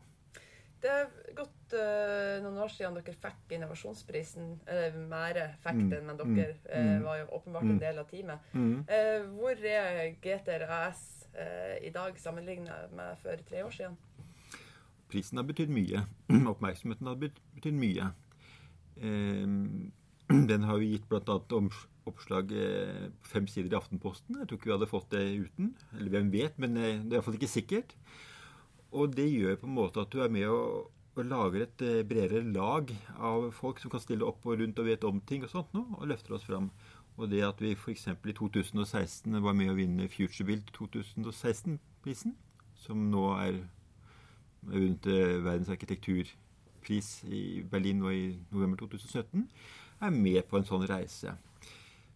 Det 0.85 0.93
er 0.93 1.07
gått 1.33 1.73
uh, 1.79 2.43
noen 2.45 2.59
år 2.61 2.73
siden 2.73 2.97
dere 2.99 3.15
fikk 3.17 3.55
innovasjonsprisen. 3.57 4.51
Eller 4.69 4.99
Mære 5.09 5.47
fikk 5.63 5.79
mm. 5.81 5.91
den, 5.95 6.05
men 6.11 6.19
dere 6.21 6.59
uh, 6.69 6.99
var 7.07 7.23
jo 7.23 7.29
åpenbart 7.39 7.65
en 7.65 7.77
mm. 7.79 7.83
del 7.87 8.01
av 8.03 8.11
teamet. 8.11 8.51
Uh, 8.53 9.25
hvor 9.39 9.65
er 9.71 10.11
GTR 10.25 10.67
AS 10.83 11.05
i 11.83 11.91
dag 11.91 12.15
sammenlignet 12.23 12.93
med 12.95 13.17
for 13.19 13.41
tre 13.49 13.65
år 13.67 13.73
siden? 13.75 13.97
Prisen 15.11 15.41
har 15.41 15.47
betydd 15.49 15.73
mye. 15.75 16.05
Oppmerksomheten 16.53 17.09
har 17.11 17.17
betydd 17.19 17.75
mye. 17.81 18.13
Den 20.51 20.69
har 20.69 20.79
jo 20.79 20.87
gitt 20.93 21.09
bl.a. 21.11 21.35
oppslag 22.09 22.53
eh, 22.55 23.09
på 23.19 23.33
fem 23.33 23.49
sider 23.51 23.75
i 23.75 23.77
Aftenposten. 23.81 24.39
Jeg 24.39 24.47
tror 24.49 24.61
ikke 24.61 24.71
vi 24.71 24.75
hadde 24.77 24.89
fått 24.93 25.11
det 25.17 25.25
uten. 25.49 25.75
Eller 25.97 26.15
hvem 26.15 26.31
vet, 26.33 26.55
men 26.63 26.79
det 26.79 26.87
er 26.87 27.19
iallfall 27.19 27.41
ikke 27.41 27.51
sikkert. 27.51 27.97
Og 28.95 29.15
det 29.17 29.27
gjør 29.27 29.59
på 29.59 29.69
en 29.69 29.79
måte 29.79 30.03
at 30.05 30.13
du 30.13 30.21
er 30.23 30.31
med 30.31 30.47
og, 30.51 30.91
og 31.15 31.27
lager 31.27 31.65
et 31.65 31.85
bredere 32.09 32.43
lag 32.55 32.91
av 33.19 33.49
folk 33.55 33.81
som 33.83 33.91
kan 33.91 34.03
stille 34.03 34.27
opp 34.27 34.47
og 34.47 34.61
rundt 34.61 34.79
og 34.79 34.89
vet 34.89 35.07
om 35.07 35.21
ting 35.27 35.47
og 35.47 35.51
sånt 35.51 35.75
nå, 35.75 35.85
og 35.99 36.09
løfter 36.11 36.37
oss 36.37 36.47
fram. 36.47 36.71
Og 37.19 37.31
det 37.31 37.45
at 37.47 37.61
vi 37.63 37.75
f.eks. 37.75 38.09
i 38.11 38.35
2016 38.35 39.43
var 39.43 39.55
med 39.55 39.71
å 39.71 39.77
vinne 39.79 40.11
FutureBuild 40.11 40.73
2016-prisen, 40.75 42.35
som 42.75 43.07
nå 43.11 43.29
er 43.39 43.61
rundt 44.73 45.07
verdens 45.07 45.71
arkitekturpris 45.71 47.11
i 47.31 47.63
Berlin 47.71 48.03
nå 48.03 48.15
i 48.15 48.25
november 48.51 48.83
2017, 48.83 49.47
er 50.03 50.15
med 50.15 50.43
på 50.51 50.59
en 50.59 50.67
sånn 50.67 50.87
reise. 50.91 51.37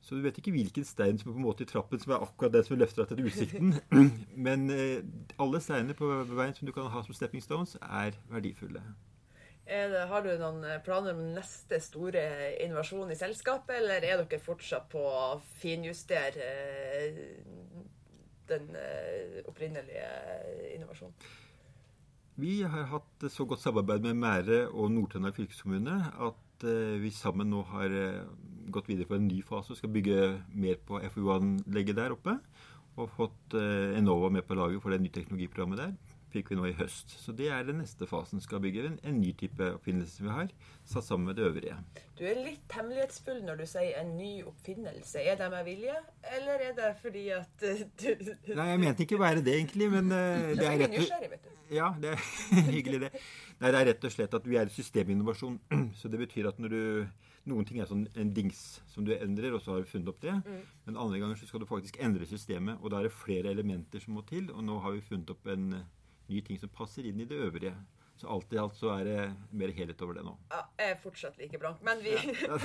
Så 0.00 0.14
du 0.14 0.22
vet 0.22 0.38
ikke 0.38 0.54
hvilken 0.54 0.86
stein 0.86 1.18
som 1.18 1.30
er 1.30 1.34
på 1.34 1.40
en 1.40 1.44
måte 1.44 1.64
i 1.66 1.68
trappen 1.68 2.00
som 2.00 2.14
er 2.14 2.22
akkurat 2.24 2.54
den 2.54 2.64
som 2.64 2.78
løfter 2.78 3.04
deg 3.04 3.18
til 3.18 3.28
utsikten. 3.28 3.74
Men 4.46 4.70
eh, 4.72 5.02
alle 5.42 5.60
steiner 5.62 5.98
på 5.98 6.08
veien 6.30 6.54
som 6.56 6.68
du 6.68 6.72
kan 6.74 6.88
ha 6.92 7.02
som 7.04 7.16
stepping 7.16 7.44
stones, 7.44 7.76
er 7.82 8.16
verdifulle. 8.30 8.82
Det, 9.68 10.04
har 10.08 10.24
du 10.24 10.30
noen 10.40 10.62
eh, 10.64 10.78
planer 10.84 11.16
om 11.16 11.34
neste 11.34 11.80
store 11.84 12.22
innovasjon 12.64 13.10
i 13.12 13.18
selskapet, 13.18 13.82
eller 13.82 14.06
er 14.06 14.22
dere 14.22 14.40
fortsatt 14.40 14.88
på 14.92 15.02
å 15.02 15.42
finjustere 15.60 16.48
eh, 17.02 17.20
den 18.48 18.70
opprinnelige 19.44 20.08
innovasjonen? 20.72 21.28
Vi 22.38 22.62
har 22.62 22.86
hatt 22.94 23.26
så 23.34 23.44
godt 23.50 23.60
samarbeid 23.60 24.06
med 24.06 24.16
Mære 24.22 24.60
og 24.70 24.92
Nord-Trøndelag 24.94 25.34
fylkeskommune 25.36 25.96
at 26.22 26.64
vi 27.02 27.10
sammen 27.14 27.50
nå 27.50 27.64
har 27.74 27.92
gått 28.74 28.90
videre 28.90 29.08
på 29.10 29.18
en 29.18 29.28
ny 29.28 29.40
fase 29.46 29.74
og 29.74 29.80
skal 29.80 29.92
bygge 29.94 30.18
mer 30.54 30.78
på 30.88 31.00
FU-anlegget 31.14 31.98
der 31.98 32.14
oppe. 32.16 32.38
Og 32.98 33.10
fått 33.14 33.54
Enova 33.54 34.26
med 34.34 34.42
på 34.46 34.56
laget 34.58 34.82
for 34.82 34.90
det 34.90 34.98
nye 35.04 35.14
teknologiprogrammet 35.14 35.78
der 35.78 35.92
fikk 36.32 36.52
vi 36.52 36.58
nå 36.58 36.66
i 36.68 36.74
høst. 36.76 37.12
Så 37.20 37.32
det 37.36 37.48
er 37.52 37.64
den 37.66 37.80
neste 37.82 38.06
fasen. 38.08 38.42
Skal 38.44 38.60
bygge 38.64 38.84
en, 38.86 38.96
en 39.06 39.18
ny 39.20 39.32
type 39.38 39.70
oppfinnelse 39.78 40.24
vi 40.24 40.32
har, 40.32 40.50
satt 40.88 41.06
sammen 41.06 41.30
med 41.30 41.38
det 41.38 41.46
øvrige. 41.48 41.76
Du 42.18 42.24
er 42.28 42.40
litt 42.44 42.74
hemmelighetsfull 42.74 43.40
når 43.46 43.62
du 43.62 43.66
sier 43.70 44.00
en 44.02 44.14
ny 44.18 44.32
oppfinnelse. 44.48 45.22
Er 45.22 45.38
det 45.40 45.50
med 45.54 45.68
vilje, 45.68 45.96
eller 46.36 46.66
er 46.68 46.74
det 46.78 46.90
fordi 47.02 47.28
at 47.36 47.64
uh, 47.64 47.84
du 48.02 48.54
Nei, 48.54 48.68
jeg 48.72 48.82
mente 48.84 49.06
ikke 49.06 49.18
å 49.18 49.24
være 49.24 49.44
det, 49.46 49.56
egentlig, 49.62 49.90
men 49.94 50.12
uh, 50.12 50.50
det 50.58 50.68
er 50.68 50.82
rett 50.84 50.98
og. 51.00 51.54
Ja, 51.72 51.90
det 52.00 52.14
er 52.14 52.22
hyggelig, 52.76 53.02
det. 53.06 53.24
Nei, 53.58 53.72
det 53.72 53.80
er 53.80 53.90
rett 53.92 54.06
og 54.08 54.14
slett 54.14 54.36
at 54.38 54.46
vi 54.48 54.60
er 54.60 54.72
systeminnovasjon. 54.72 55.58
Så 56.00 56.12
det 56.12 56.20
betyr 56.22 56.52
at 56.52 56.60
når 56.62 56.74
du 56.74 56.82
noen 57.48 57.66
ting 57.68 57.80
er 57.82 57.88
sånn 57.90 58.06
en 58.18 58.32
dings 58.36 58.62
som 58.92 59.06
du 59.06 59.14
endrer, 59.16 59.54
og 59.56 59.62
så 59.64 59.74
har 59.74 59.84
du 59.84 59.90
funnet 59.90 60.10
opp 60.12 60.20
det. 60.24 60.34
Mm. 60.44 60.64
Men 60.86 61.00
andre 61.04 61.20
ganger 61.22 61.40
så 61.40 61.48
skal 61.48 61.62
du 61.62 61.68
faktisk 61.70 62.00
endre 62.04 62.28
systemet, 62.28 62.80
og 62.82 62.92
da 62.92 63.00
er 63.00 63.08
det 63.08 63.16
flere 63.16 63.52
elementer 63.54 64.02
som 64.04 64.18
må 64.18 64.24
til. 64.28 64.50
Og 64.54 64.64
nå 64.64 64.80
har 64.84 64.96
vi 64.96 65.04
funnet 65.04 65.32
opp 65.34 65.48
en 65.50 65.70
ny 66.28 66.42
ting 66.44 66.60
som 66.60 66.72
passer 66.72 67.08
inn 67.08 67.20
i 67.20 67.28
det 67.28 67.40
øvrige. 67.48 67.74
Så 68.18 68.26
alt 68.34 68.52
i 68.52 68.58
alt 68.58 68.74
så 68.74 68.90
er 68.96 69.04
det 69.06 69.18
mer 69.54 69.70
helhet 69.70 70.00
over 70.02 70.16
det 70.18 70.24
nå. 70.26 70.32
Ja, 70.50 70.64
jeg 70.80 70.90
er 70.90 70.96
fortsatt 70.98 71.36
like 71.38 71.58
blank, 71.62 71.84
men 71.86 72.00
vi 72.02 72.16
ja, 72.16 72.56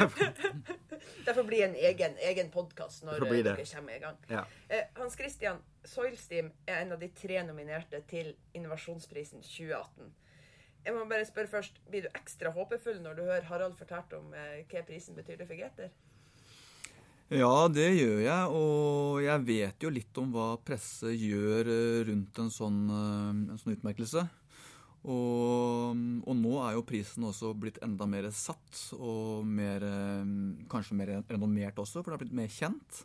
Det 1.28 1.36
får 1.36 1.46
bli 1.52 1.60
en 1.62 1.76
egen, 1.78 2.18
egen 2.30 2.50
podkast 2.54 3.06
når 3.06 3.28
dere 3.30 3.68
kommer 3.70 3.94
i 3.94 4.00
gang. 4.02 4.18
Ja. 4.32 4.42
Eh, 4.68 4.90
Hans 4.98 5.14
Christian, 5.20 5.62
Soilsteam 5.86 6.50
er 6.66 6.82
en 6.82 6.96
av 6.96 7.04
de 7.04 7.12
tre 7.14 7.44
nominerte 7.46 8.02
til 8.10 8.34
Innovasjonsprisen 8.58 9.46
2018. 9.46 10.10
Jeg 10.84 10.96
må 10.96 11.06
bare 11.08 11.28
spørre 11.28 11.52
først, 11.52 11.78
Blir 11.90 12.08
du 12.08 12.10
ekstra 12.18 12.52
håpefull 12.52 13.00
når 13.04 13.16
du 13.16 13.24
hører 13.24 13.48
Harald 13.48 13.78
fortelle 13.80 14.20
om 14.20 14.34
eh, 14.36 14.66
hva 14.68 14.84
prisen 14.88 15.16
betyr 15.16 15.46
for 15.46 15.56
Geter? 15.56 15.94
Ja, 17.34 17.70
det 17.72 17.88
gjør 17.96 18.20
jeg. 18.22 18.54
Og 18.54 19.20
jeg 19.24 19.46
vet 19.48 19.84
jo 19.86 19.92
litt 19.94 20.18
om 20.22 20.34
hva 20.36 20.54
presse 20.62 21.14
gjør 21.16 21.70
eh, 21.72 22.00
rundt 22.10 22.42
en 22.44 22.52
sånn, 22.54 22.80
eh, 22.92 23.30
en 23.54 23.62
sånn 23.62 23.78
utmerkelse. 23.78 24.26
Og, 25.04 26.04
og, 26.24 26.36
nå 26.40 26.52
er 26.64 26.78
jo 26.78 26.86
prisen 26.88 27.26
også 27.28 27.52
blitt 27.60 27.82
enda 27.84 28.06
mer 28.08 28.30
satt, 28.32 28.86
og 28.96 29.48
mer, 29.48 29.84
eh, 29.84 30.30
kanskje 30.72 31.00
mer 31.00 31.16
renommert 31.32 31.80
også, 31.82 32.04
for 32.04 32.12
det 32.12 32.20
har 32.20 32.24
blitt 32.24 32.38
mer 32.44 32.52
kjent. 32.54 33.02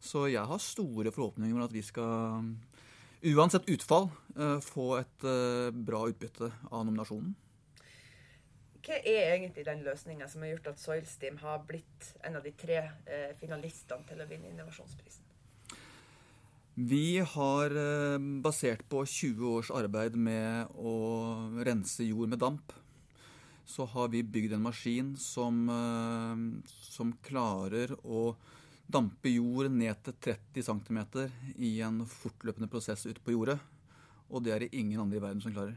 Så 0.00 0.28
jeg 0.30 0.46
har 0.46 0.62
store 0.62 1.12
forhåpninger 1.12 1.56
om 1.56 1.64
at 1.66 1.74
vi 1.74 1.82
skal, 1.84 2.52
uansett 3.32 3.68
utfall, 3.72 4.10
få 4.62 4.86
et 5.00 5.24
bra 5.72 6.02
utbytte 6.10 6.50
av 6.70 6.84
nominasjonen. 6.84 7.34
Hva 8.86 9.00
er 9.02 9.32
egentlig 9.34 9.64
den 9.66 9.80
løsninga 9.82 10.28
som 10.30 10.44
har 10.44 10.52
gjort 10.52 10.68
at 10.70 10.78
Soilsteam 10.78 11.40
har 11.40 11.64
blitt 11.66 12.12
en 12.22 12.36
av 12.38 12.44
de 12.44 12.52
tre 12.54 12.76
eh, 12.86 13.32
finalistene 13.40 14.06
til 14.06 14.20
å 14.22 14.26
vinne 14.30 14.52
innovasjonsprisen? 14.52 15.24
Vi 16.76 17.18
har, 17.18 17.74
eh, 17.74 18.18
basert 18.44 18.84
på 18.86 19.02
20 19.02 19.50
års 19.56 19.72
arbeid 19.74 20.14
med 20.14 20.70
å 20.78 20.94
rense 21.66 22.06
jord 22.06 22.30
med 22.30 22.38
damp, 22.38 22.76
så 23.66 23.88
har 23.90 24.12
vi 24.14 24.22
bygd 24.22 24.54
en 24.54 24.66
maskin 24.68 25.16
som, 25.18 25.66
eh, 25.66 26.62
som 26.78 27.10
klarer 27.26 27.96
å 28.04 28.36
dampe 28.86 29.32
jord 29.34 29.70
ned 29.72 29.98
til 30.06 30.14
30 30.30 30.62
cm 30.68 31.00
i 31.58 31.80
en 31.84 32.04
fortløpende 32.06 32.70
prosess 32.70 33.06
ute 33.06 33.22
på 33.22 33.34
jordet. 33.34 33.58
Og 34.30 34.42
det 34.42 34.54
er 34.54 34.64
det 34.64 34.74
ingen 34.74 35.00
andre 35.00 35.18
i 35.18 35.22
verden 35.22 35.42
som 35.42 35.54
klarer. 35.54 35.76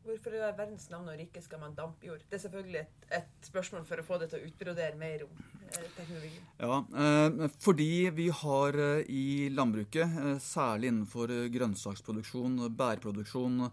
Hvorfor 0.00 0.32
i 0.34 0.40
verdens 0.40 0.88
navn 0.90 1.10
og 1.12 1.18
rike 1.20 1.42
skal 1.44 1.60
man 1.60 1.74
dampe 1.76 2.08
jord? 2.08 2.22
Det 2.26 2.38
er 2.38 2.42
selvfølgelig 2.42 2.80
et, 2.80 3.04
et, 3.20 3.34
spørsmål 3.46 3.84
for 3.86 4.00
å 4.00 4.04
få 4.06 4.16
det 4.18 4.30
til 4.32 4.40
å 4.40 4.48
utbrodere 4.48 4.98
mer 4.98 5.26
om 5.26 5.42
eh, 5.68 5.90
teknologien. 5.94 6.46
Ja, 6.58 6.78
eh, 7.04 7.52
fordi 7.60 7.90
vi 8.16 8.26
har 8.40 8.80
eh, 8.80 9.04
i 9.12 9.26
landbruket, 9.52 10.16
særlig 10.42 10.90
innenfor 10.90 11.28
grønnsaksproduksjon 11.28 12.56
grønnsaksproduksjon, 12.56 12.78
bærproduksjon, 12.80 13.68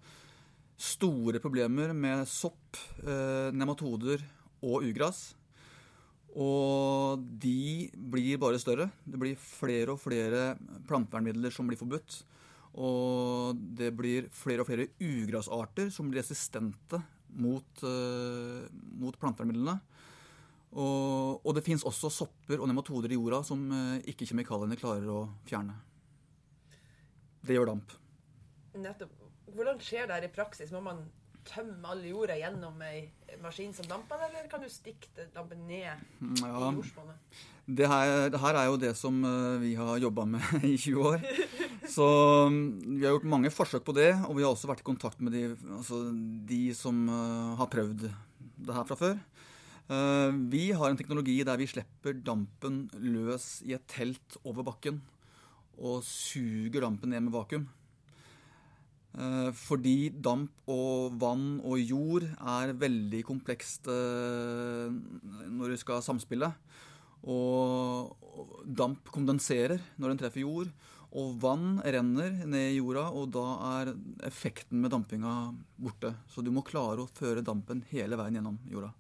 store 0.77 1.41
problemer 1.41 1.95
med 1.97 2.27
sopp, 2.29 2.77
nematoder 3.57 4.21
og 4.61 4.85
ugras. 4.85 5.31
Og 6.37 7.21
de 7.41 7.89
blir 7.97 8.37
bare 8.41 8.59
større. 8.61 8.91
Det 9.01 9.17
blir 9.17 9.39
flere 9.41 9.95
og 9.95 10.01
flere 10.01 10.51
plantevernmidler 10.85 11.53
som 11.53 11.69
blir 11.69 11.79
forbudt. 11.79 12.19
Og 12.77 13.57
det 13.57 13.89
blir 13.97 14.27
flere 14.35 14.61
og 14.61 14.69
flere 14.69 14.91
ugrasarter 15.01 15.89
som 15.93 16.11
blir 16.11 16.21
resistente 16.21 16.99
mot, 17.41 17.83
uh, 17.83 18.67
mot 19.01 19.17
plantevernmidlene. 19.17 19.79
Og, 20.77 21.39
og, 21.41 21.51
det 21.55 21.63
fins 21.65 21.85
også 21.87 22.11
sopper 22.11 22.59
og 22.61 22.67
nematoder 22.69 23.09
i 23.09 23.17
jorda 23.17 23.39
som 23.47 23.63
uh, 23.71 23.97
ikke 24.05 24.27
kjemikaliene 24.29 24.77
klarer 24.77 25.09
å 25.09 25.23
fjerne. 25.47 25.77
Det 27.47 27.55
gjør 27.55 27.71
damp. 27.71 27.95
Nettopp. 28.77 29.23
Hvordan 29.57 29.79
skjer 29.81 30.05
det 30.05 30.19
her 30.19 30.27
i 30.27 30.33
praksis? 30.35 30.69
Må 30.75 30.83
man 30.85 31.01
tømme 31.47 31.91
all 31.91 32.03
jorda 32.05 32.37
gjennom 32.39 32.81
ei 32.85 33.07
maskin 33.41 33.73
som 33.75 33.87
damper, 33.89 34.21
eller 34.29 34.47
kan 34.51 34.63
du 34.63 34.69
stikke 34.71 35.27
dampen 35.35 35.65
ned 35.67 35.85
ja. 35.85 35.95
i 36.19 36.49
jordsmonnet? 36.49 37.37
Det 37.67 37.87
her, 37.91 38.29
det 38.31 38.39
her, 38.39 38.55
er 38.55 38.69
jo 38.69 38.77
det 38.79 38.93
som 38.95 39.17
eh, 39.27 39.57
vi 39.59 39.73
har 39.75 39.97
jobba 39.99 40.23
med 40.29 40.43
i 40.63 40.77
20 40.79 41.09
år. 41.09 41.25
Så 41.97 42.05
mm, 42.47 42.61
vi 42.95 43.03
har 43.03 43.17
gjort 43.17 43.27
mange 43.27 43.51
forsøk 43.51 43.83
på 43.87 43.95
det, 43.97 44.13
og 44.27 44.37
vi 44.37 44.45
har 44.45 44.53
også 44.53 44.69
vært 44.71 44.85
i 44.85 44.87
kontakt 44.87 45.19
med 45.23 45.35
de, 45.35 45.49
altså 45.75 45.99
de 46.47 46.61
som 46.75 47.03
uh, 47.11 47.57
har 47.59 47.69
prøvd 47.71 48.07
det 48.07 48.75
her 48.75 48.87
fra 48.87 48.97
før. 48.99 49.19
Uh, 49.87 50.31
vi 50.51 50.69
har 50.75 50.91
en 50.91 50.99
teknologi 50.99 51.37
der 51.47 51.59
vi 51.59 51.67
slipper 51.67 52.15
dampen 52.15 52.85
løs 52.99 53.61
i 53.67 53.75
et 53.75 53.83
telt 53.91 54.39
over 54.43 54.67
bakken 54.67 54.99
og 55.77 56.01
suger 56.07 56.81
dampen 56.83 57.11
ned 57.11 57.27
med 57.27 57.35
vakuum. 57.35 57.67
Eh, 59.17 59.49
fordi 59.57 60.11
damp 60.13 60.69
og 60.69 61.15
vann 61.17 61.57
og 61.65 61.79
jord 61.81 62.27
er 62.37 62.75
veldig 62.77 63.23
komplekst 63.25 63.89
eh, 63.89 64.93
når 65.49 65.73
du 65.73 65.79
skal 65.81 66.03
samspille. 66.05 66.51
Og 67.27 68.13
damp 68.63 69.09
kondenserer 69.13 69.81
når 69.97 70.13
den 70.13 70.21
treffer 70.21 70.45
jord. 70.45 70.69
Og 71.17 71.33
vann 71.41 71.79
renner 71.81 72.33
ned 72.45 72.75
i 72.75 72.77
jorda, 72.77 73.07
og 73.15 73.31
da 73.33 73.45
er 73.79 73.93
effekten 74.27 74.83
med 74.83 74.91
dampinga 74.93 75.33
borte. 75.79 76.11
Så 76.29 76.43
du 76.43 76.51
må 76.53 76.65
klare 76.67 77.01
å 77.01 77.09
føre 77.09 77.45
dampen 77.45 77.81
hele 77.89 78.19
veien 78.19 78.37
gjennom 78.37 78.59
jorda. 78.69 78.91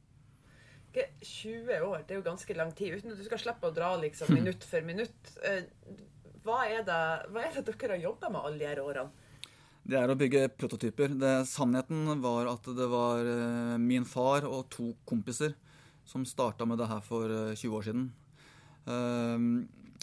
20 0.97 1.83
år, 1.85 2.03
det 2.07 2.15
er 2.15 2.17
jo 2.17 2.25
ganske 2.25 2.55
lang 2.57 2.71
tid. 2.73 2.95
Uten 2.97 3.13
at 3.13 3.19
du 3.19 3.25
skal 3.27 3.41
slippe 3.43 3.69
å 3.69 3.75
dra 3.75 3.91
liksom 4.01 4.31
minutt 4.33 4.65
for 4.65 4.81
minutt. 4.87 5.33
Eh, 5.45 5.67
hva 6.47 6.63
er 6.65 6.81
det, 6.87 7.01
hva 7.29 7.43
er 7.43 7.53
det 7.53 7.67
dere 7.67 7.97
har 7.97 8.05
jobba 8.07 8.31
med 8.33 8.47
alle 8.47 8.61
de 8.63 8.69
her 8.71 8.81
årene? 8.81 9.26
Det 9.87 9.95
er 9.95 10.11
å 10.11 10.17
bygge 10.19 10.49
prototyper. 10.59 11.13
Det, 11.15 11.33
sannheten 11.47 12.19
var 12.19 12.49
at 12.51 12.65
det 12.75 12.87
var 12.91 13.23
eh, 13.23 13.77
min 13.79 14.03
far 14.07 14.43
og 14.43 14.65
to 14.73 14.89
kompiser 15.07 15.53
som 16.07 16.25
starta 16.27 16.67
med 16.67 16.81
det 16.81 16.89
her 16.91 16.99
for 17.05 17.31
20 17.31 17.55
eh, 17.55 17.75
år 17.77 17.85
siden. 17.87 18.09
Eh, 18.83 19.45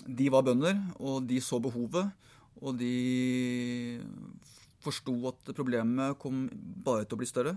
de 0.05 0.31
var 0.33 0.47
bønder, 0.47 0.81
og 1.05 1.29
de 1.29 1.37
så 1.45 1.61
behovet. 1.61 2.09
Og 2.65 2.79
de 2.81 4.01
forsto 4.85 5.13
at 5.29 5.53
problemet 5.53 6.17
kom 6.21 6.47
bare 6.85 7.05
til 7.05 7.19
å 7.19 7.21
bli 7.21 7.29
større. 7.29 7.57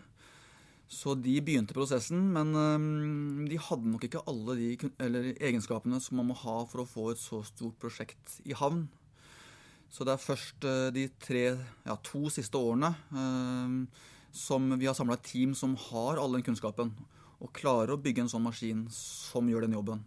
Så 0.88 1.16
de 1.20 1.36
begynte 1.44 1.76
prosessen, 1.76 2.20
men 2.32 2.54
um, 2.56 3.48
de 3.48 3.60
hadde 3.60 3.92
nok 3.92 4.06
ikke 4.08 4.24
alle 4.32 4.56
de 4.56 5.34
egenskapene 5.36 6.00
som 6.04 6.16
man 6.20 6.30
må 6.30 6.38
ha 6.46 6.62
for 6.72 6.84
å 6.84 6.88
få 6.88 7.10
et 7.12 7.20
så 7.20 7.42
stort 7.48 7.76
prosjekt 7.82 8.38
i 8.48 8.56
havn. 8.56 8.86
Så 9.98 10.06
det 10.06 10.14
er 10.14 10.22
først 10.22 10.66
uh, 10.70 10.90
de 10.94 11.08
tre, 11.18 11.48
ja, 11.58 11.96
to 12.06 12.28
siste 12.30 12.60
årene 12.60 12.92
uh, 13.10 14.04
som 14.38 14.68
vi 14.78 14.86
har 14.86 14.94
samla 14.94 15.18
et 15.18 15.26
team 15.26 15.56
som 15.58 15.74
har 15.88 16.22
all 16.22 16.38
den 16.38 16.46
kunnskapen, 16.46 16.92
og 17.42 17.54
klarer 17.58 17.96
å 17.96 18.02
bygge 18.02 18.22
en 18.22 18.30
sånn 18.30 18.46
maskin 18.46 18.84
som 18.94 19.50
gjør 19.50 19.66
den 19.66 19.74
jobben. 19.74 20.04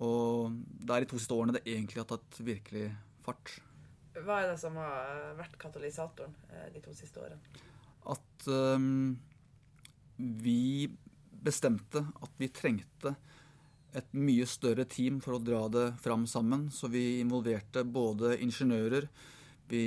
Og 0.00 0.56
det 0.80 0.94
er 0.94 1.04
de 1.04 1.10
to 1.10 1.20
siste 1.20 1.36
årene 1.36 1.58
det 1.58 1.66
egentlig 1.66 2.00
har 2.00 2.08
tatt 2.08 2.40
virkelig 2.40 2.86
fart. 3.26 3.58
Hva 4.16 4.40
er 4.40 4.50
det 4.52 4.56
som 4.60 4.76
har 4.80 5.36
vært 5.36 5.58
katalysatoren 5.60 6.32
eh, 6.52 6.68
de 6.72 6.80
to 6.84 6.92
siste 6.96 7.20
årene? 7.20 7.40
At 8.12 8.48
um, 8.48 9.14
vi 10.16 10.88
bestemte 11.42 12.04
at 12.04 12.40
vi 12.40 12.48
trengte 12.52 13.14
et 13.96 14.14
mye 14.16 14.46
større 14.48 14.86
team 14.88 15.20
for 15.22 15.36
å 15.36 15.42
dra 15.42 15.62
det 15.72 15.86
fram 16.02 16.26
sammen. 16.30 16.68
Så 16.72 16.88
vi 16.92 17.20
involverte 17.20 17.84
både 17.84 18.36
ingeniører, 18.42 19.08
vi 19.72 19.84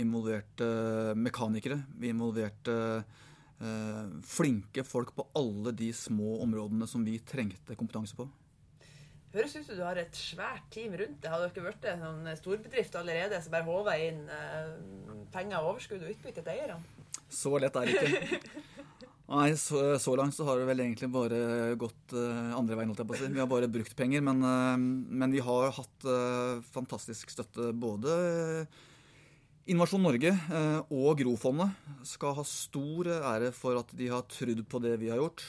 involverte 0.00 0.66
mekanikere, 1.18 1.82
vi 2.00 2.12
involverte 2.12 2.74
eh, 3.60 4.02
flinke 4.24 4.84
folk 4.86 5.14
på 5.16 5.28
alle 5.36 5.72
de 5.76 5.90
små 5.96 6.40
områdene 6.44 6.88
som 6.88 7.04
vi 7.04 7.18
trengte 7.20 7.76
kompetanse 7.76 8.16
på. 8.16 8.28
Høres 9.36 9.56
ut 9.58 9.66
som 9.66 9.76
du 9.76 9.82
har 9.84 9.98
et 10.00 10.16
svært 10.16 10.68
team 10.72 10.94
rundt 10.96 11.18
deg. 11.20 11.32
Har 11.32 11.42
dere 11.42 11.64
blitt 11.66 11.88
en 11.90 12.04
sånn 12.06 12.30
storbedrift 12.38 12.94
allerede 12.96 13.40
som 13.44 13.52
bare 13.52 13.68
håver 13.68 14.06
inn 14.06 14.22
eh, 14.32 14.70
penger, 15.34 15.60
overskudd 15.60 16.04
og 16.06 16.14
utbytte 16.14 16.44
til 16.44 16.54
eierne? 16.54 16.80
Så 17.28 17.52
lett 17.60 17.76
er 17.76 17.90
det 17.90 17.96
ikke. 17.96 18.40
Nei, 19.26 19.56
så, 19.58 19.80
så, 19.98 20.12
langt 20.14 20.36
så 20.36 20.44
har 20.46 20.60
det 20.60 20.68
vel 20.68 20.84
egentlig 20.84 21.08
bare 21.10 21.38
gått 21.78 22.14
uh, 22.14 22.54
andre 22.54 22.76
veien. 22.78 22.92
jeg 22.94 23.08
på 23.08 23.16
å 23.16 23.18
si. 23.18 23.30
Vi 23.34 23.42
har 23.42 23.48
bare 23.50 23.70
brukt 23.70 23.96
penger, 23.98 24.22
men, 24.22 24.44
uh, 24.46 24.76
men 24.78 25.34
vi 25.34 25.42
har 25.42 25.74
hatt 25.74 26.06
uh, 26.06 26.62
fantastisk 26.70 27.34
støtte. 27.34 27.72
Både 27.74 28.14
Innovasjon 29.66 30.04
Norge 30.06 30.30
og 30.94 31.18
Grofondet 31.18 31.74
skal 32.06 32.36
ha 32.36 32.44
stor 32.46 33.08
ære 33.16 33.50
for 33.50 33.80
at 33.80 33.90
de 33.98 34.12
har 34.12 34.22
trudd 34.30 34.62
på 34.70 34.78
det 34.84 34.92
vi 35.00 35.10
har 35.10 35.18
gjort, 35.18 35.42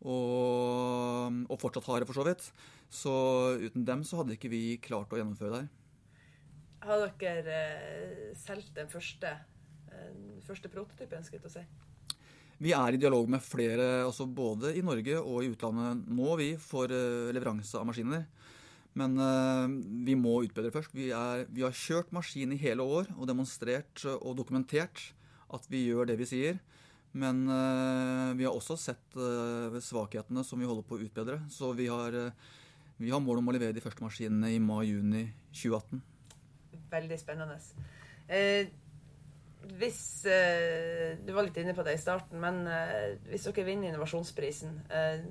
og, 0.00 1.42
og 1.44 1.60
fortsatt 1.60 1.90
har 1.90 2.00
det, 2.00 2.08
for 2.08 2.16
så 2.16 2.24
vidt. 2.24 2.46
Så 2.88 3.12
uten 3.60 3.84
dem 3.84 4.00
så 4.08 4.22
hadde 4.22 4.34
ikke 4.38 4.50
vi 4.50 4.62
klart 4.82 5.12
å 5.12 5.20
gjennomføre 5.20 5.52
det 5.52 5.60
her. 5.60 5.68
Har 6.80 7.04
dere 7.20 7.60
solgt 8.40 8.72
den 8.74 8.88
første, 8.88 9.36
eh, 9.92 10.40
første 10.46 10.72
prototypen, 10.72 11.22
skal 11.24 11.44
jeg 11.44 11.52
si? 11.52 11.64
Vi 12.60 12.74
er 12.76 12.94
i 12.94 13.00
dialog 13.00 13.28
med 13.32 13.40
flere, 13.40 14.04
altså 14.04 14.26
både 14.28 14.74
i 14.76 14.84
Norge 14.84 15.16
og 15.20 15.44
i 15.44 15.48
utlandet 15.52 16.04
nå, 16.12 16.34
vi, 16.36 16.50
for 16.60 16.92
eh, 16.92 17.30
leveranse 17.32 17.78
av 17.80 17.88
maskiner. 17.88 18.26
Men 18.98 19.14
uh, 19.22 19.70
vi 20.04 20.16
må 20.18 20.40
utbedre 20.42 20.72
først. 20.74 20.90
Vi, 20.98 21.12
er, 21.14 21.44
vi, 21.46 21.62
har 21.62 21.76
kjørt 21.76 22.10
maskin 22.12 22.50
i 22.52 22.58
hele 22.58 22.82
år 22.82 23.06
og 23.14 23.28
demonstrert 23.30 24.02
og 24.16 24.34
dokumentert 24.40 25.04
at 25.54 25.68
vi 25.70 25.84
gjør 25.86 26.10
det 26.10 26.18
vi 26.18 26.26
sier. 26.26 26.58
Men 27.14 27.42
vi 28.38 28.44
har 28.46 28.54
også 28.54 28.76
sett 28.78 29.16
svakhetene 29.82 30.44
som 30.46 30.60
vi 30.62 30.66
holder 30.68 30.84
på 30.86 30.94
å 30.94 31.06
utbedre. 31.06 31.40
Så 31.50 31.72
vi 31.74 31.88
har 31.90 32.14
vi 33.00 33.08
har 33.08 33.20
mål 33.24 33.38
om 33.40 33.48
å 33.48 33.52
levere 33.56 33.72
de 33.72 33.80
første 33.80 34.04
maskinene 34.04 34.50
i 34.52 34.58
mai-juni 34.60 35.22
2018. 35.56 36.02
Veldig 36.90 37.16
spennende. 37.16 37.54
Eh, 38.28 38.68
hvis 39.80 40.24
eh, 40.28 41.18
Du 41.24 41.32
var 41.36 41.46
litt 41.46 41.58
inne 41.60 41.74
på 41.76 41.84
det 41.86 41.96
i 41.96 42.00
starten, 42.00 42.40
men 42.42 42.62
eh, 42.70 43.18
hvis 43.30 43.46
dere 43.48 43.66
vinner 43.66 43.90
innovasjonsprisen, 43.90 44.78
eh, 44.88 45.24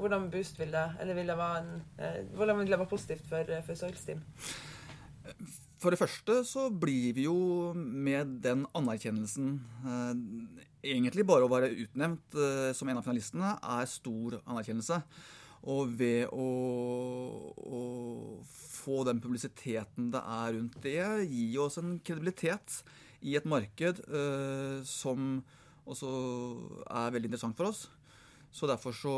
hvordan 0.00 0.28
boost 0.32 0.60
vil 0.60 0.72
det 0.74 0.86
Eller 1.00 1.18
vil 1.18 1.32
det 1.32 1.38
være, 1.40 1.62
en, 1.62 1.82
eh, 1.98 2.20
hvordan 2.36 2.60
vil 2.60 2.72
det 2.72 2.78
være 2.78 2.92
positivt 2.92 3.26
for, 3.28 3.50
eh, 3.50 3.64
for 3.64 3.78
Soils 3.78 4.04
Team? 4.04 4.22
For 5.80 5.92
det 5.92 6.00
første 6.00 6.42
så 6.44 6.68
blir 6.68 7.14
vi 7.16 7.24
jo 7.24 7.72
med 7.74 8.40
den 8.44 8.66
anerkjennelsen 8.76 9.54
Egentlig 10.84 11.26
bare 11.28 11.44
å 11.44 11.52
være 11.52 11.72
utnevnt 11.84 12.36
som 12.76 12.88
en 12.88 13.00
av 13.00 13.04
finalistene 13.04 13.50
er 13.60 13.88
stor 13.88 14.38
anerkjennelse. 14.48 14.96
Og 15.68 15.90
ved 15.92 16.30
å, 16.32 16.46
å, 17.52 17.80
få 18.80 19.02
den 19.04 19.20
publisiteten 19.20 20.08
det 20.14 20.22
er 20.24 20.54
rundt 20.56 20.78
det, 20.80 20.96
gir 21.28 21.58
oss 21.66 21.76
en 21.80 21.98
kredibilitet 22.00 22.80
i 23.22 23.36
et 23.38 23.48
marked 23.48 24.02
eh, 24.08 24.80
som 24.86 25.40
også 25.90 26.10
er 26.86 27.14
veldig 27.14 27.30
interessant 27.30 27.58
for 27.58 27.70
oss. 27.70 27.86
Så 28.50 28.66
derfor 28.66 28.94
så 28.96 29.16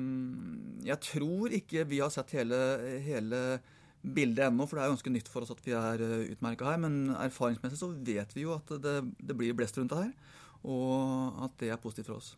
mm, 0.00 0.84
Jeg 0.86 1.00
tror 1.04 1.52
ikke 1.52 1.84
vi 1.88 2.00
har 2.00 2.12
sett 2.12 2.32
hele, 2.38 2.56
hele 3.04 3.60
bildet 4.02 4.46
ennå, 4.46 4.64
for 4.64 4.78
det 4.78 4.84
er 4.84 4.92
ganske 4.94 5.12
nytt 5.12 5.28
for 5.28 5.44
oss 5.44 5.52
at 5.52 5.62
vi 5.64 5.74
er 5.76 6.02
eh, 6.04 6.32
utmerka 6.32 6.70
her. 6.70 6.80
Men 6.80 7.14
erfaringsmessig 7.18 7.80
så 7.80 7.92
vet 7.92 8.34
vi 8.36 8.46
jo 8.46 8.56
at 8.56 8.76
det, 8.82 8.98
det 9.20 9.36
blir 9.36 9.56
blest 9.56 9.78
rundt 9.78 9.94
det 9.94 10.04
her, 10.06 10.36
og 10.64 11.42
at 11.48 11.58
det 11.60 11.72
er 11.74 11.82
positivt 11.82 12.12
for 12.12 12.22
oss. 12.22 12.36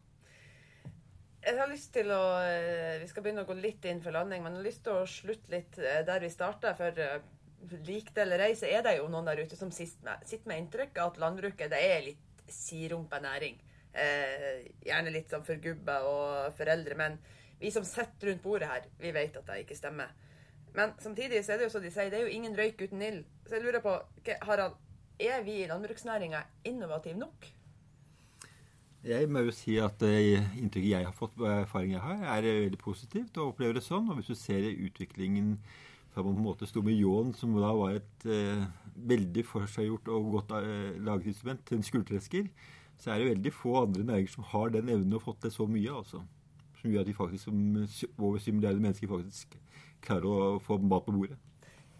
Jeg 1.40 1.56
har 1.56 1.70
lyst 1.70 1.88
til 1.94 2.10
å 2.12 2.22
eh, 2.44 2.98
Vi 3.00 3.06
skal 3.08 3.24
begynne 3.24 3.46
å 3.46 3.48
gå 3.48 3.56
litt 3.56 3.86
inn 3.88 4.02
for 4.04 4.12
landing, 4.12 4.42
men 4.44 4.56
jeg 4.56 4.60
har 4.60 4.66
lyst 4.66 4.82
til 4.84 4.98
å 4.98 5.08
slutte 5.08 5.54
litt 5.54 5.78
eh, 5.80 6.02
der 6.08 6.20
vi 6.20 6.32
starta. 6.32 6.74
For 6.76 7.04
lik 7.87 8.14
det 8.14 8.25
eller 8.25 8.46
ei, 8.46 8.55
så 8.59 8.68
er 8.68 8.85
det 8.87 8.96
jo 8.99 9.09
noen 9.12 9.29
der 9.29 9.42
ute 9.44 9.59
som 9.59 9.73
sitter 9.75 10.07
med, 10.07 10.46
med 10.49 10.62
inntrykk 10.64 10.99
av 10.99 11.12
at 11.12 11.20
landbruket 11.23 11.73
det 11.73 11.81
er 11.85 12.07
litt 12.07 12.44
sirumpa 12.51 13.20
næring. 13.23 13.61
Eh, 13.92 14.66
gjerne 14.87 15.12
litt 15.14 15.31
sånn 15.31 15.46
for 15.46 15.61
gubber 15.62 16.07
og 16.07 16.57
foreldre. 16.59 16.96
Men 16.99 17.18
vi 17.61 17.73
som 17.75 17.87
sitter 17.87 18.31
rundt 18.31 18.42
bordet 18.42 18.70
her, 18.70 18.90
vi 19.01 19.14
vet 19.14 19.37
at 19.37 19.46
det 19.46 19.62
ikke 19.64 19.79
stemmer. 19.79 20.12
Men 20.75 20.94
samtidig 21.03 21.42
så 21.44 21.55
er 21.55 21.61
det 21.61 21.68
jo 21.68 21.75
så 21.75 21.83
de 21.83 21.90
sier, 21.90 22.11
det 22.12 22.20
er 22.20 22.29
jo 22.29 22.35
ingen 22.37 22.55
røyk 22.57 22.83
uten 22.85 23.03
ild. 23.03 23.25
Så 23.46 23.59
jeg 23.59 23.64
lurer 23.66 23.83
på, 23.85 23.96
Harald, 24.46 24.79
er 25.20 25.42
vi 25.44 25.62
i 25.62 25.66
landbruksnæringa 25.68 26.44
innovative 26.64 27.18
nok? 27.18 27.49
Jeg 29.05 29.29
må 29.33 29.42
jo 29.46 29.53
si 29.57 29.79
at 29.81 30.03
uh, 30.05 30.57
inntrykket 30.61 30.90
jeg 30.90 31.07
har 31.07 31.14
fått, 31.16 31.38
erfaringer 31.40 32.03
her, 32.05 32.25
er 32.37 32.46
uh, 32.46 32.64
veldig 32.66 32.79
positivt. 32.79 33.37
og 33.38 33.55
opplever 33.55 33.79
det 33.79 33.85
sånn. 33.85 34.11
Og 34.12 34.20
hvis 34.20 34.31
du 34.31 34.37
ser 34.37 34.66
utviklingen 34.70 35.57
fra 36.11 36.25
på 36.27 36.33
en 36.33 36.42
måte 36.42 36.66
sto 36.68 36.83
med 36.83 36.99
ljåen, 36.99 37.33
som 37.37 37.55
da 37.59 37.70
var 37.77 37.96
et 37.99 38.27
eh, 38.27 38.66
veldig 39.11 39.44
forseggjort 39.46 40.11
og 40.11 40.31
godt 40.37 40.55
eh, 40.59 40.99
laget 41.07 41.31
instrument, 41.33 41.62
til 41.66 41.79
en 41.79 41.87
skultresker, 41.87 42.51
så 43.01 43.12
er 43.12 43.23
det 43.23 43.31
veldig 43.31 43.53
få 43.55 43.77
andre 43.85 44.05
næringer 44.05 44.35
som 44.35 44.49
har 44.51 44.75
den 44.75 44.90
evnen 44.92 45.16
og 45.16 45.25
fått 45.25 45.42
til 45.44 45.55
så 45.55 45.66
mye. 45.70 45.92
altså. 46.03 46.23
Som 46.81 46.90
gjør 46.90 47.05
at 47.05 47.11
de 47.11 47.14
faktisk, 47.14 47.44
som 47.44 47.87
over 48.18 48.38
7 48.38 48.53
milliarder 48.53 48.83
mennesker 48.83 49.09
faktisk 49.09 49.57
klarer 50.05 50.27
å 50.27 50.59
få 50.64 50.79
mat 50.83 51.07
på 51.07 51.14
bordet. 51.14 51.38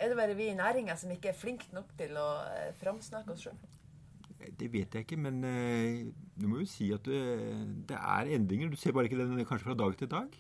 Er 0.01 0.09
det 0.09 0.17
bare 0.17 0.37
vi 0.37 0.49
i 0.49 0.57
næringa 0.57 0.97
som 0.97 1.13
ikke 1.13 1.31
er 1.33 1.37
flinke 1.37 1.69
nok 1.77 1.93
til 1.99 2.17
å 2.17 2.29
framsnakke 2.81 3.35
oss 3.35 3.45
sjøl? 3.45 3.59
Det 4.57 4.71
vet 4.73 4.95
jeg 4.97 5.05
ikke, 5.05 5.19
men 5.21 5.43
eh, 5.45 6.07
du 6.41 6.47
må 6.49 6.63
jo 6.63 6.69
si 6.69 6.89
at 6.97 7.05
du, 7.05 7.13
det 7.89 7.97
er 7.97 8.31
endringer. 8.37 8.73
Du 8.73 8.81
ser 8.81 8.97
bare 8.97 9.09
ikke 9.09 9.21
den 9.21 9.45
kanskje 9.45 9.69
fra 9.69 9.77
dag 9.77 9.97
til 10.01 10.09
dag. 10.11 10.39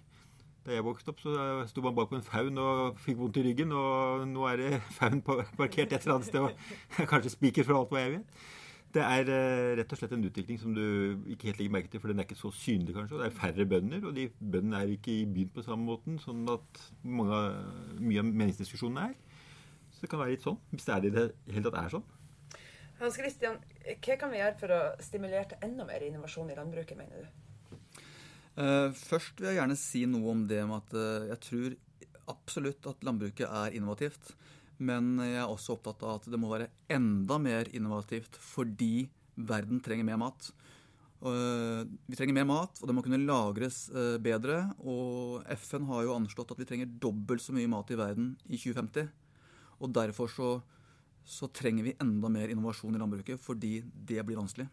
Da 0.66 0.74
jeg 0.74 0.84
vokste 0.84 1.12
opp, 1.12 1.20
så 1.22 1.34
sto 1.70 1.82
man 1.84 1.94
bak 1.96 2.10
på 2.10 2.18
en 2.18 2.24
faun 2.24 2.60
og 2.60 2.98
fikk 3.00 3.16
vondt 3.20 3.38
i 3.40 3.44
ryggen. 3.48 3.72
Og 3.72 4.26
nå 4.28 4.46
er 4.50 4.60
det 4.60 4.70
faun 4.98 5.22
parkert 5.24 5.92
et 5.92 6.00
eller 6.02 6.18
annet 6.18 6.28
sted, 6.28 6.40
og 6.44 7.06
kanskje 7.12 7.32
spiker 7.36 7.68
for 7.68 7.80
alt 7.80 7.94
hva 7.94 8.02
jeg 8.04 8.18
vet. 8.18 8.42
Det 8.90 9.02
er 9.06 9.28
uh, 9.30 9.72
rett 9.78 9.92
og 9.94 10.00
slett 10.00 10.12
en 10.16 10.26
utvikling 10.26 10.58
som 10.58 10.74
du 10.74 10.82
ikke 11.30 11.50
helt 11.50 11.60
legger 11.60 11.74
merke 11.76 11.92
til, 11.92 12.02
for 12.02 12.10
den 12.10 12.18
er 12.18 12.26
ikke 12.26 12.38
så 12.38 12.50
synlig, 12.58 12.96
kanskje. 12.96 13.16
Og 13.16 13.22
Det 13.22 13.28
er 13.28 13.36
færre 13.38 13.66
bønder, 13.72 14.06
og 14.08 14.16
de 14.16 14.26
bøndene 14.40 14.80
er 14.82 14.94
ikke 14.96 15.14
i 15.14 15.26
byen 15.30 15.52
på 15.54 15.64
samme 15.64 15.86
måten, 15.86 16.18
sånn 16.22 16.42
at 16.50 16.80
mange, 17.06 17.42
mye 18.02 18.24
av 18.24 18.32
meningsdiskusjonene 18.32 19.12
er. 19.12 19.44
Så 19.94 20.02
det 20.02 20.10
kan 20.10 20.20
være 20.20 20.34
litt 20.34 20.44
sånn, 20.44 20.58
hvis 20.74 20.88
det 20.88 20.96
er 20.96 21.06
i 21.06 21.14
det 21.14 21.28
hele 21.54 21.68
tatt 21.68 21.78
er 21.84 21.94
sånn. 21.94 22.08
Hans 23.00 23.16
Christian, 23.16 23.62
hva 23.86 24.16
kan 24.20 24.34
vi 24.34 24.42
gjøre 24.42 24.58
for 24.60 24.74
å 24.76 24.80
stimulere 25.00 25.46
til 25.52 25.70
enda 25.70 25.86
mer 25.88 26.02
innovasjon 26.04 26.50
i 26.52 26.58
landbruket, 26.58 26.98
mener 26.98 27.22
du? 27.22 27.49
Uh, 28.58 28.90
først 28.96 29.38
vil 29.38 29.50
jeg 29.50 29.60
gjerne 29.60 29.78
si 29.78 30.04
noe 30.10 30.32
om 30.32 30.46
det 30.50 30.62
med 30.68 30.80
at 30.80 30.96
uh, 30.96 31.28
jeg 31.30 31.42
tror 31.46 31.76
absolutt 32.30 32.88
at 32.90 33.06
landbruket 33.06 33.46
er 33.46 33.76
innovativt. 33.76 34.32
Men 34.80 35.18
jeg 35.20 35.42
er 35.42 35.50
også 35.50 35.76
opptatt 35.76 36.02
av 36.06 36.18
at 36.18 36.30
det 36.32 36.40
må 36.40 36.50
være 36.52 36.70
enda 36.92 37.36
mer 37.42 37.68
innovativt 37.76 38.38
fordi 38.40 39.10
verden 39.36 39.80
trenger 39.84 40.08
mer 40.08 40.20
mat. 40.20 40.50
Uh, 41.20 41.84
vi 42.08 42.16
trenger 42.16 42.38
mer 42.38 42.48
mat, 42.48 42.80
og 42.80 42.88
det 42.88 42.96
må 42.96 43.04
kunne 43.04 43.20
lagres 43.22 43.84
bedre. 44.24 44.62
Og 44.80 45.46
FN 45.66 45.88
har 45.90 46.06
jo 46.06 46.16
anslått 46.16 46.54
at 46.54 46.60
vi 46.60 46.68
trenger 46.68 46.98
dobbelt 47.02 47.44
så 47.44 47.56
mye 47.56 47.70
mat 47.70 47.92
i 47.92 48.00
verden 48.00 48.34
i 48.48 48.56
2050. 48.56 49.10
Og 49.80 49.96
derfor 49.96 50.32
så 50.32 50.52
så 51.30 51.48
trenger 51.54 51.84
vi 51.86 51.96
enda 52.00 52.28
mer 52.32 52.50
innovasjon 52.50 52.96
i 52.96 53.00
landbruket, 53.00 53.40
fordi 53.42 53.80
det 53.84 54.22
blir 54.26 54.40
vanskelig. 54.40 54.66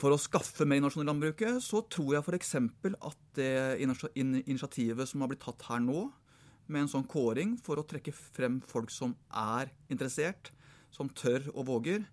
For 0.00 0.14
å 0.14 0.20
skaffe 0.20 0.64
mer 0.64 0.80
i 0.80 1.04
landbruket, 1.04 1.60
så 1.60 1.82
tror 1.92 2.14
jeg 2.14 2.24
f.eks. 2.24 2.54
at 2.56 3.18
det 3.36 3.80
initiativet 3.84 5.08
som 5.08 5.20
har 5.20 5.28
blitt 5.28 5.44
tatt 5.44 5.66
her 5.68 5.82
nå, 5.84 6.06
med 6.70 6.86
en 6.86 6.92
sånn 6.92 7.04
kåring 7.10 7.56
for 7.60 7.80
å 7.80 7.84
trekke 7.84 8.14
frem 8.14 8.60
folk 8.64 8.92
som 8.94 9.12
er 9.34 9.72
interessert, 9.90 10.52
som 10.94 11.10
tør 11.10 11.50
og 11.52 11.66
våger, 11.68 12.06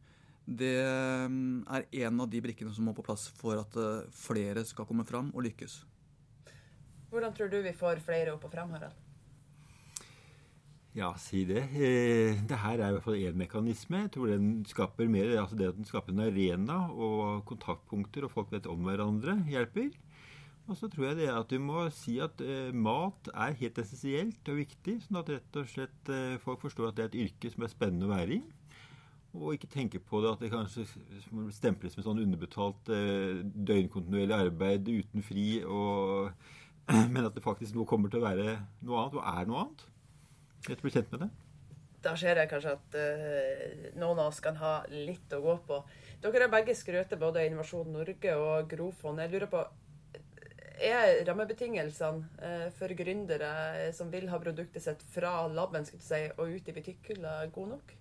det 0.47 0.76
er 0.82 1.88
en 2.08 2.21
av 2.23 2.30
de 2.32 2.41
brikkene 2.43 2.73
som 2.76 2.88
må 2.88 2.95
på 2.97 3.06
plass 3.06 3.28
for 3.39 3.60
at 3.62 3.76
flere 4.15 4.63
skal 4.67 4.88
komme 4.89 5.06
fram 5.08 5.32
og 5.36 5.45
lykkes. 5.47 5.82
Hvordan 7.12 7.36
tror 7.36 7.52
du 7.52 7.62
vi 7.63 7.76
får 7.76 8.04
flere 8.04 8.34
opp 8.36 8.47
og 8.47 8.52
fram, 8.52 8.73
Harald? 8.76 9.07
Ja, 10.98 11.12
si 11.22 11.44
det. 11.46 11.62
Eh, 11.78 12.40
det 12.50 12.58
her 12.58 12.82
er 12.82 12.90
i 12.90 12.94
hvert 12.96 13.06
fall 13.06 13.20
én 13.22 13.38
mekanisme. 13.38 14.00
Jeg 14.08 14.12
tror 14.16 14.32
den 14.32 14.64
skaper 14.66 15.06
mer, 15.14 15.30
altså 15.38 15.56
det 15.56 15.68
at 15.70 15.76
den 15.78 15.86
skaper 15.86 16.10
en 16.10 16.24
arena 16.26 16.78
og 16.90 17.44
kontaktpunkter, 17.46 18.26
og 18.26 18.32
folk 18.34 18.50
vet 18.50 18.66
om 18.66 18.82
hverandre, 18.82 19.36
hjelper. 19.46 19.92
Og 20.66 20.80
så 20.80 20.90
tror 20.90 21.12
jeg 21.12 21.20
det 21.20 21.28
at 21.30 21.52
du 21.54 21.60
må 21.62 21.84
si 21.94 22.16
at 22.20 22.42
uh, 22.42 22.74
mat 22.74 23.30
er 23.30 23.54
helt 23.60 23.78
essensielt 23.78 24.50
og 24.50 24.58
viktig, 24.58 24.96
sånn 25.04 25.20
at 25.22 25.30
rett 25.36 25.60
og 25.62 25.70
slett 25.70 26.10
uh, 26.10 26.40
folk 26.42 26.66
forstår 26.66 26.90
at 26.90 26.98
det 26.98 27.06
er 27.06 27.12
et 27.12 27.20
yrke 27.28 27.52
som 27.54 27.68
er 27.68 27.72
spennende 27.72 28.08
å 28.10 28.16
være 28.16 28.40
i. 28.40 28.42
Og 29.38 29.54
ikke 29.54 29.70
tenke 29.70 30.02
på 30.02 30.24
det 30.24 30.32
at 30.34 30.42
det 30.42 30.50
kanskje 30.50 30.88
stemples 31.54 31.94
med 31.94 32.08
sånn 32.08 32.24
underbetalt 32.24 32.90
uh, 32.90 33.46
døgnkontinuerlig 33.46 34.34
arbeid 34.34 34.90
uten 34.90 35.22
fri 35.30 35.62
og 35.62 36.34
men 37.14 37.22
at 37.22 37.38
det 37.38 37.46
faktisk 37.46 37.78
nå 37.78 37.86
kommer 37.86 38.10
til 38.10 38.24
å 38.24 38.26
være 38.26 38.58
noe 38.82 39.06
annet, 39.06 39.22
og 39.22 39.30
er 39.30 39.48
noe 39.52 39.62
annet. 39.68 39.88
Rett 40.67 40.82
bli 40.84 40.93
kjent 40.93 41.12
med 41.13 41.26
det. 41.26 41.30
Da 42.06 42.13
ser 42.20 42.39
jeg 42.39 42.50
kanskje 42.52 42.76
at 42.78 42.96
uh, 42.98 43.89
noen 43.98 44.22
av 44.22 44.30
oss 44.30 44.39
kan 44.43 44.58
ha 44.62 44.80
litt 44.91 45.34
å 45.34 45.41
gå 45.43 45.58
på. 45.67 45.82
Dere 46.24 46.46
har 46.46 46.54
begge 46.54 46.76
skrøtet 46.78 47.20
både 47.22 47.46
Innovasjon 47.48 47.91
Norge 47.93 48.38
og 48.39 48.70
Grofond. 48.72 49.22
Jeg 49.24 49.34
lurer 49.34 49.52
på, 49.52 49.63
er 50.88 51.24
rammebetingelsene 51.28 52.41
uh, 52.41 52.67
for 52.78 52.93
gründere 52.98 53.91
som 53.98 54.13
vil 54.13 54.30
ha 54.32 54.41
produktet 54.41 54.86
sitt 54.86 55.06
fra 55.13 55.39
laben 55.52 55.88
si, 55.89 56.26
og 56.38 56.58
ut 56.58 56.70
i 56.70 56.78
butikkhylla, 56.78 57.39
gode 57.54 57.78
nok? 57.78 57.98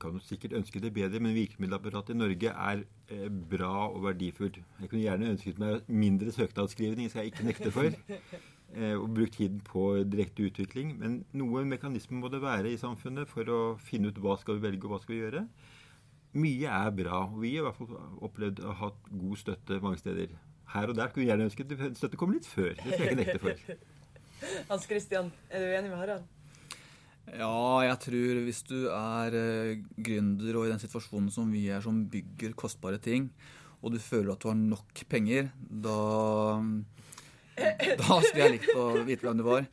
kan 0.00 0.14
jo 0.14 0.22
sikkert 0.22 0.52
ønske 0.52 0.80
det 0.80 0.92
bedre, 0.94 1.20
men 1.20 1.34
virkemiddelapparatet 1.34 2.14
i 2.14 2.18
Norge 2.18 2.52
er 2.52 2.84
eh, 3.10 3.26
bra 3.50 3.88
og 3.88 4.04
verdifullt. 4.04 4.60
Jeg 4.80 4.90
kunne 4.90 5.02
gjerne 5.02 5.32
ønsket 5.32 5.58
meg 5.58 5.90
mindre 5.90 6.32
søknadsskrivning, 6.32 7.10
skal 7.10 7.24
jeg 7.24 7.32
ikke 7.32 7.48
nekte 7.48 7.74
for. 7.74 7.90
Eh, 8.76 8.92
og 8.92 9.14
brukt 9.16 9.38
tiden 9.38 9.62
på 9.64 9.94
direkte 10.04 10.44
utvikling. 10.44 10.92
Men 11.00 11.22
noen 11.36 11.70
mekanismer 11.70 12.20
må 12.20 12.30
det 12.32 12.42
være 12.44 12.72
i 12.72 12.80
samfunnet 12.80 13.30
for 13.30 13.48
å 13.48 13.60
finne 13.80 14.12
ut 14.12 14.20
hva 14.20 14.36
skal 14.40 14.58
vi 14.58 14.66
velge 14.66 14.84
og 14.84 14.94
hva 14.94 15.02
skal 15.02 15.14
vi 15.14 15.22
gjøre. 15.22 15.44
Mye 16.38 16.72
er 16.76 16.90
bra. 16.96 17.22
og 17.24 17.38
Vi 17.40 17.54
har 17.56 17.64
i 17.64 17.68
hvert 17.68 17.78
fall 17.78 18.24
opplevd 18.28 18.60
å 18.60 18.72
ha 18.72 18.80
hatt 18.88 19.12
god 19.12 19.40
støtte 19.40 19.80
mange 19.84 20.00
steder. 20.02 20.34
Her 20.74 20.92
og 20.92 20.98
der 20.98 21.08
kunne 21.12 21.24
vi 21.24 21.30
gjerne 21.30 21.46
ønske 21.48 21.64
at 21.64 21.96
støtte 21.96 22.20
kom 22.20 22.34
litt 22.34 22.48
før. 22.48 22.74
Det 22.76 22.90
skal 22.92 23.06
jeg 23.06 23.14
ikke 23.14 23.22
nekte 23.22 23.44
for. 23.46 23.86
Hans 24.68 24.84
Christian, 24.86 25.32
er 25.48 25.64
du 25.64 25.70
enig 25.72 25.88
med 25.90 25.98
Harald? 25.98 26.26
Ja, 27.28 27.80
jeg 27.84 27.96
tror 28.04 28.42
hvis 28.46 28.60
du 28.68 28.76
er 28.92 29.34
uh, 29.36 29.80
gründer 29.96 30.60
og 30.60 30.68
i 30.68 30.70
den 30.70 30.80
situasjonen 30.80 31.32
som 31.32 31.48
vi 31.52 31.66
er, 31.72 31.82
som 31.84 32.04
bygger 32.12 32.54
kostbare 32.56 33.00
ting, 33.00 33.28
og 33.80 33.92
du 33.94 33.98
føler 34.00 34.32
at 34.32 34.44
du 34.44 34.48
har 34.48 34.56
nok 34.60 35.02
penger, 35.08 35.50
da 35.68 35.98
Da 38.00 38.18
skulle 38.22 38.44
jeg 38.44 38.54
likt 38.56 38.74
å 38.76 38.90
vite 39.06 39.26
hvem 39.26 39.40
du 39.40 39.46
var. 39.46 39.64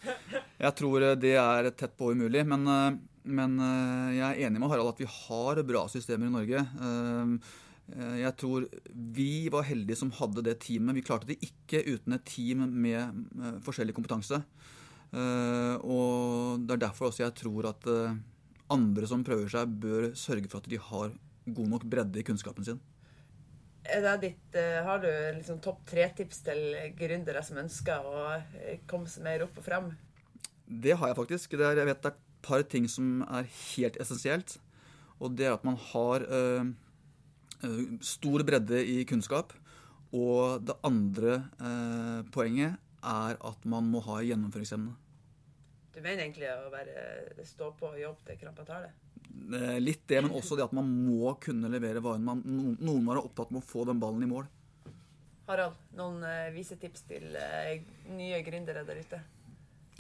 Jeg 0.62 0.78
tror 0.80 1.06
eh, 1.10 1.20
det 1.20 1.36
er 1.42 1.70
tett 1.78 1.94
på 1.98 2.14
umulig. 2.16 2.46
Men, 2.48 2.66
uh, 2.68 2.96
men 3.26 3.60
uh, 3.62 4.10
jeg 4.16 4.26
er 4.30 4.48
enig 4.48 4.62
med 4.62 4.72
Harald 4.72 4.94
at 4.94 5.04
vi 5.04 5.10
har 5.10 5.62
bra 5.68 5.86
systemer 5.92 6.30
i 6.30 6.36
Norge. 6.36 6.66
Jeg 7.86 8.34
tror 8.42 8.64
vi 9.14 9.46
var 9.54 9.68
heldige 9.68 10.00
som 10.00 10.10
hadde 10.18 10.42
det 10.48 10.56
teamet. 10.64 10.98
Vi 10.98 11.04
klarte 11.06 11.30
det 11.30 11.36
ikke 11.46 11.84
uten 11.86 12.16
et 12.16 12.24
team 12.26 12.64
med 12.74 13.60
forskjellig 13.62 13.94
kompetanse. 13.94 14.40
Eh, 15.16 15.76
og 15.86 16.66
det 16.66 16.76
er 16.76 16.88
derfor 16.88 17.10
også 17.10 17.24
jeg 17.24 17.36
tror 17.40 17.70
at 17.70 17.88
eh, 17.88 18.18
andre 18.74 19.08
som 19.08 19.24
prøver 19.26 19.52
seg, 19.52 19.78
bør 19.82 20.10
sørge 20.18 20.50
for 20.52 20.64
at 20.64 20.70
de 20.72 20.82
har 20.82 21.14
god 21.46 21.72
nok 21.72 21.86
bredde 21.88 22.20
i 22.20 22.26
kunnskapen 22.26 22.68
sin. 22.68 22.82
Ditt, 24.22 24.56
eh, 24.58 24.82
har 24.84 25.00
du 25.00 25.10
liksom 25.38 25.60
topp 25.62 25.84
tre-tips 25.86 26.42
til 26.48 26.62
gründere 26.98 27.44
som 27.46 27.60
ønsker 27.62 28.02
å 28.02 28.24
komme 28.90 29.10
seg 29.12 29.24
mer 29.28 29.46
opp 29.46 29.60
og 29.62 29.66
frem? 29.66 29.92
Det 30.66 30.96
har 30.98 31.12
jeg 31.12 31.20
faktisk. 31.20 31.54
Er, 31.54 31.78
jeg 31.78 31.90
vet 31.92 32.02
det 32.02 32.10
er 32.10 32.16
et 32.16 32.24
par 32.46 32.66
ting 32.66 32.88
som 32.90 33.22
er 33.28 33.46
helt 33.46 34.00
essensielt. 34.02 34.58
Og 35.22 35.38
det 35.38 35.48
er 35.48 35.54
at 35.54 35.68
man 35.68 35.78
har 35.92 36.26
øh, 36.26 36.66
stor 38.02 38.44
bredde 38.48 38.82
i 38.82 39.04
kunnskap. 39.06 39.54
Og 40.16 40.66
det 40.66 40.78
andre 40.84 41.38
øh, 41.62 42.26
poenget 42.34 42.82
er 43.06 43.38
at 43.38 43.66
man 43.70 43.86
må 43.92 44.02
ha 44.08 44.22
gjennomføringsevne. 44.26 44.96
Du 45.96 46.02
mener 46.02 46.26
egentlig 46.26 46.50
å 46.52 46.72
bare 46.74 47.46
stå 47.48 47.70
på 47.80 47.94
og 47.94 48.00
jobbe 48.02 48.26
til 48.28 48.42
krampa 48.42 48.66
tar 48.68 48.88
det? 48.88 48.94
Eh, 49.54 49.78
litt 49.82 50.06
det, 50.10 50.22
men 50.26 50.34
også 50.36 50.58
det 50.58 50.66
at 50.66 50.76
man 50.76 50.88
må 50.90 51.36
kunne 51.42 51.70
levere 51.72 52.04
varen. 52.04 52.26
Man, 52.26 52.42
noen 52.80 53.06
var 53.08 53.22
opptatt 53.22 53.54
med 53.54 53.62
å 53.62 53.68
få 53.68 53.86
den 53.90 54.02
ballen 54.02 54.26
i 54.26 54.30
mål. 54.30 54.48
Harald, 55.46 55.78
noen 55.94 56.24
uh, 56.26 56.50
vise 56.56 56.74
tips 56.82 57.04
til 57.06 57.36
uh, 57.38 57.76
nye 58.18 58.40
gründere 58.46 58.82
der 58.88 58.98
ute? 58.98 59.20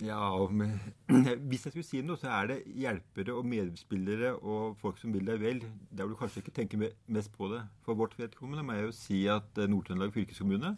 Ja, 0.03 0.17
men, 0.51 0.79
Hvis 1.47 1.67
jeg 1.67 1.75
skulle 1.75 1.87
si 1.87 2.01
noe, 2.03 2.17
så 2.19 2.31
er 2.33 2.49
det 2.49 2.57
hjelpere 2.73 3.35
og 3.37 3.45
medspillere 3.47 4.33
og 4.41 4.75
folk 4.81 4.97
som 4.99 5.13
vil 5.13 5.29
deg 5.29 5.39
vel. 5.43 5.61
Der 5.91 6.07
vil 6.07 6.15
du 6.15 6.19
kanskje 6.19 6.41
ikke 6.41 6.55
tenke 6.57 6.91
mest 7.05 7.31
på 7.37 7.51
det. 7.53 7.61
For 7.85 7.97
vårt 7.99 8.17
vedkommende 8.17 8.65
må 8.65 8.79
jeg 8.79 8.89
jo 8.89 8.95
si 8.97 9.21
at 9.31 9.61
Nord-Trøndelag 9.61 10.15
fylkeskommune 10.17 10.75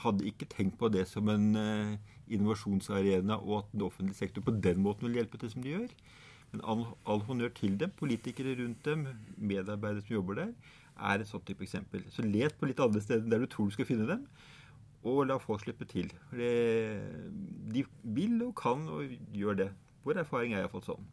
hadde 0.00 0.26
ikke 0.28 0.48
tenkt 0.52 0.80
på 0.80 0.90
det 0.92 1.04
som 1.08 1.28
en 1.32 1.46
uh, 1.56 2.16
innovasjonsarena, 2.32 3.38
og 3.44 3.60
at 3.60 3.70
den 3.72 3.84
offentlige 3.86 4.18
sektor 4.18 4.44
på 4.44 4.56
den 4.64 4.80
måten 4.84 5.08
vil 5.08 5.20
hjelpe 5.20 5.40
til 5.40 5.52
som 5.52 5.64
de 5.64 5.76
gjør. 5.76 5.92
All, 6.64 6.84
all 7.06 7.22
honnør 7.26 7.52
til 7.56 7.76
dem, 7.80 7.92
politikere 7.98 8.56
rundt 8.62 8.84
dem, 8.84 9.06
medarbeidere 9.36 10.04
som 10.04 10.16
jobber 10.16 10.40
der, 10.40 10.52
er 10.96 11.20
et 11.20 11.28
sånt 11.28 11.46
type 11.46 11.64
eksempel. 11.64 12.04
Så 12.12 12.24
let 12.24 12.56
på 12.58 12.68
litt 12.70 12.80
andre 12.80 13.02
steder 13.04 13.28
der 13.30 13.42
du 13.44 13.50
tror 13.50 13.68
du 13.68 13.76
skal 13.76 13.88
finne 13.88 14.08
dem, 14.08 14.24
og 15.06 15.26
la 15.28 15.36
folk 15.38 15.62
slippe 15.62 15.86
til. 15.88 16.08
Det, 16.32 16.54
de 17.74 17.84
vil 18.16 18.40
og 18.48 18.56
kan 18.58 18.88
og 18.90 19.12
gjør 19.34 19.60
det. 19.64 19.68
Vår 20.06 20.22
erfaring 20.22 20.54
er 20.54 20.64
iallfall 20.64 20.84
sånn. 20.86 21.06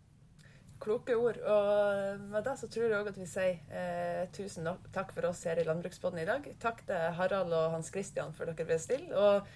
Kloke 0.83 1.15
ord. 1.15 1.37
Og 1.47 2.23
med 2.31 2.43
det 2.45 2.55
så 2.59 2.67
tror 2.71 2.87
jeg 2.87 2.97
òg 2.97 3.11
at 3.13 3.19
vi 3.19 3.27
sier 3.29 3.59
eh, 3.71 4.23
tusen 4.35 4.67
takk 4.95 5.13
for 5.15 5.29
oss 5.29 5.43
her 5.47 5.61
i 5.61 5.67
Landbruksbåten 5.67 6.19
i 6.23 6.27
dag. 6.27 6.47
Takk 6.61 6.83
til 6.89 7.19
Harald 7.19 7.53
og 7.55 7.69
Hans 7.77 7.91
Christian 7.93 8.33
for 8.35 8.49
dere 8.49 8.67
ble 8.67 8.79
stille. 8.81 9.13
Og 9.15 9.47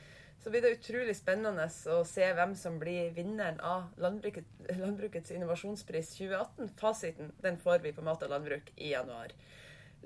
så 0.44 0.52
blir 0.54 0.62
det 0.62 0.76
utrolig 0.78 1.16
spennende 1.18 1.66
å 1.92 2.02
se 2.08 2.28
hvem 2.38 2.54
som 2.56 2.78
blir 2.82 3.12
vinneren 3.16 3.60
av 3.60 3.90
landbruket, 4.02 4.46
Landbrukets 4.78 5.34
innovasjonspris 5.36 6.14
2018. 6.18 6.74
Fasiten 6.80 7.32
den 7.44 7.58
får 7.62 7.82
vi 7.86 7.94
på 7.96 8.06
Mat 8.06 8.24
og 8.24 8.34
landbruk 8.36 8.72
i 8.76 8.94
januar. 8.94 9.34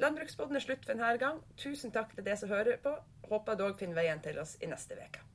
Landbruksbåten 0.02 0.56
er 0.56 0.64
slutt 0.64 0.86
for 0.86 0.96
denne 0.96 1.18
gang. 1.22 1.42
Tusen 1.60 1.92
takk 1.94 2.16
til 2.16 2.26
deg 2.26 2.40
som 2.40 2.50
hører 2.54 2.80
på. 2.82 2.96
Håper 3.28 3.60
du 3.60 3.68
òg 3.68 3.78
finner 3.80 4.00
veien 4.02 4.24
til 4.24 4.40
oss 4.42 4.56
i 4.64 4.72
neste 4.72 4.98
uke. 4.98 5.28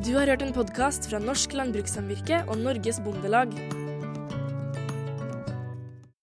Du 0.00 0.14
har 0.16 0.32
hørt 0.32 0.42
en 0.42 0.56
podkast 0.56 1.10
fra 1.10 1.20
Norsk 1.20 1.52
Landbrukssamvirke 1.60 2.46
og 2.48 2.56
Norges 2.64 3.02
Bondelag. 3.04 3.52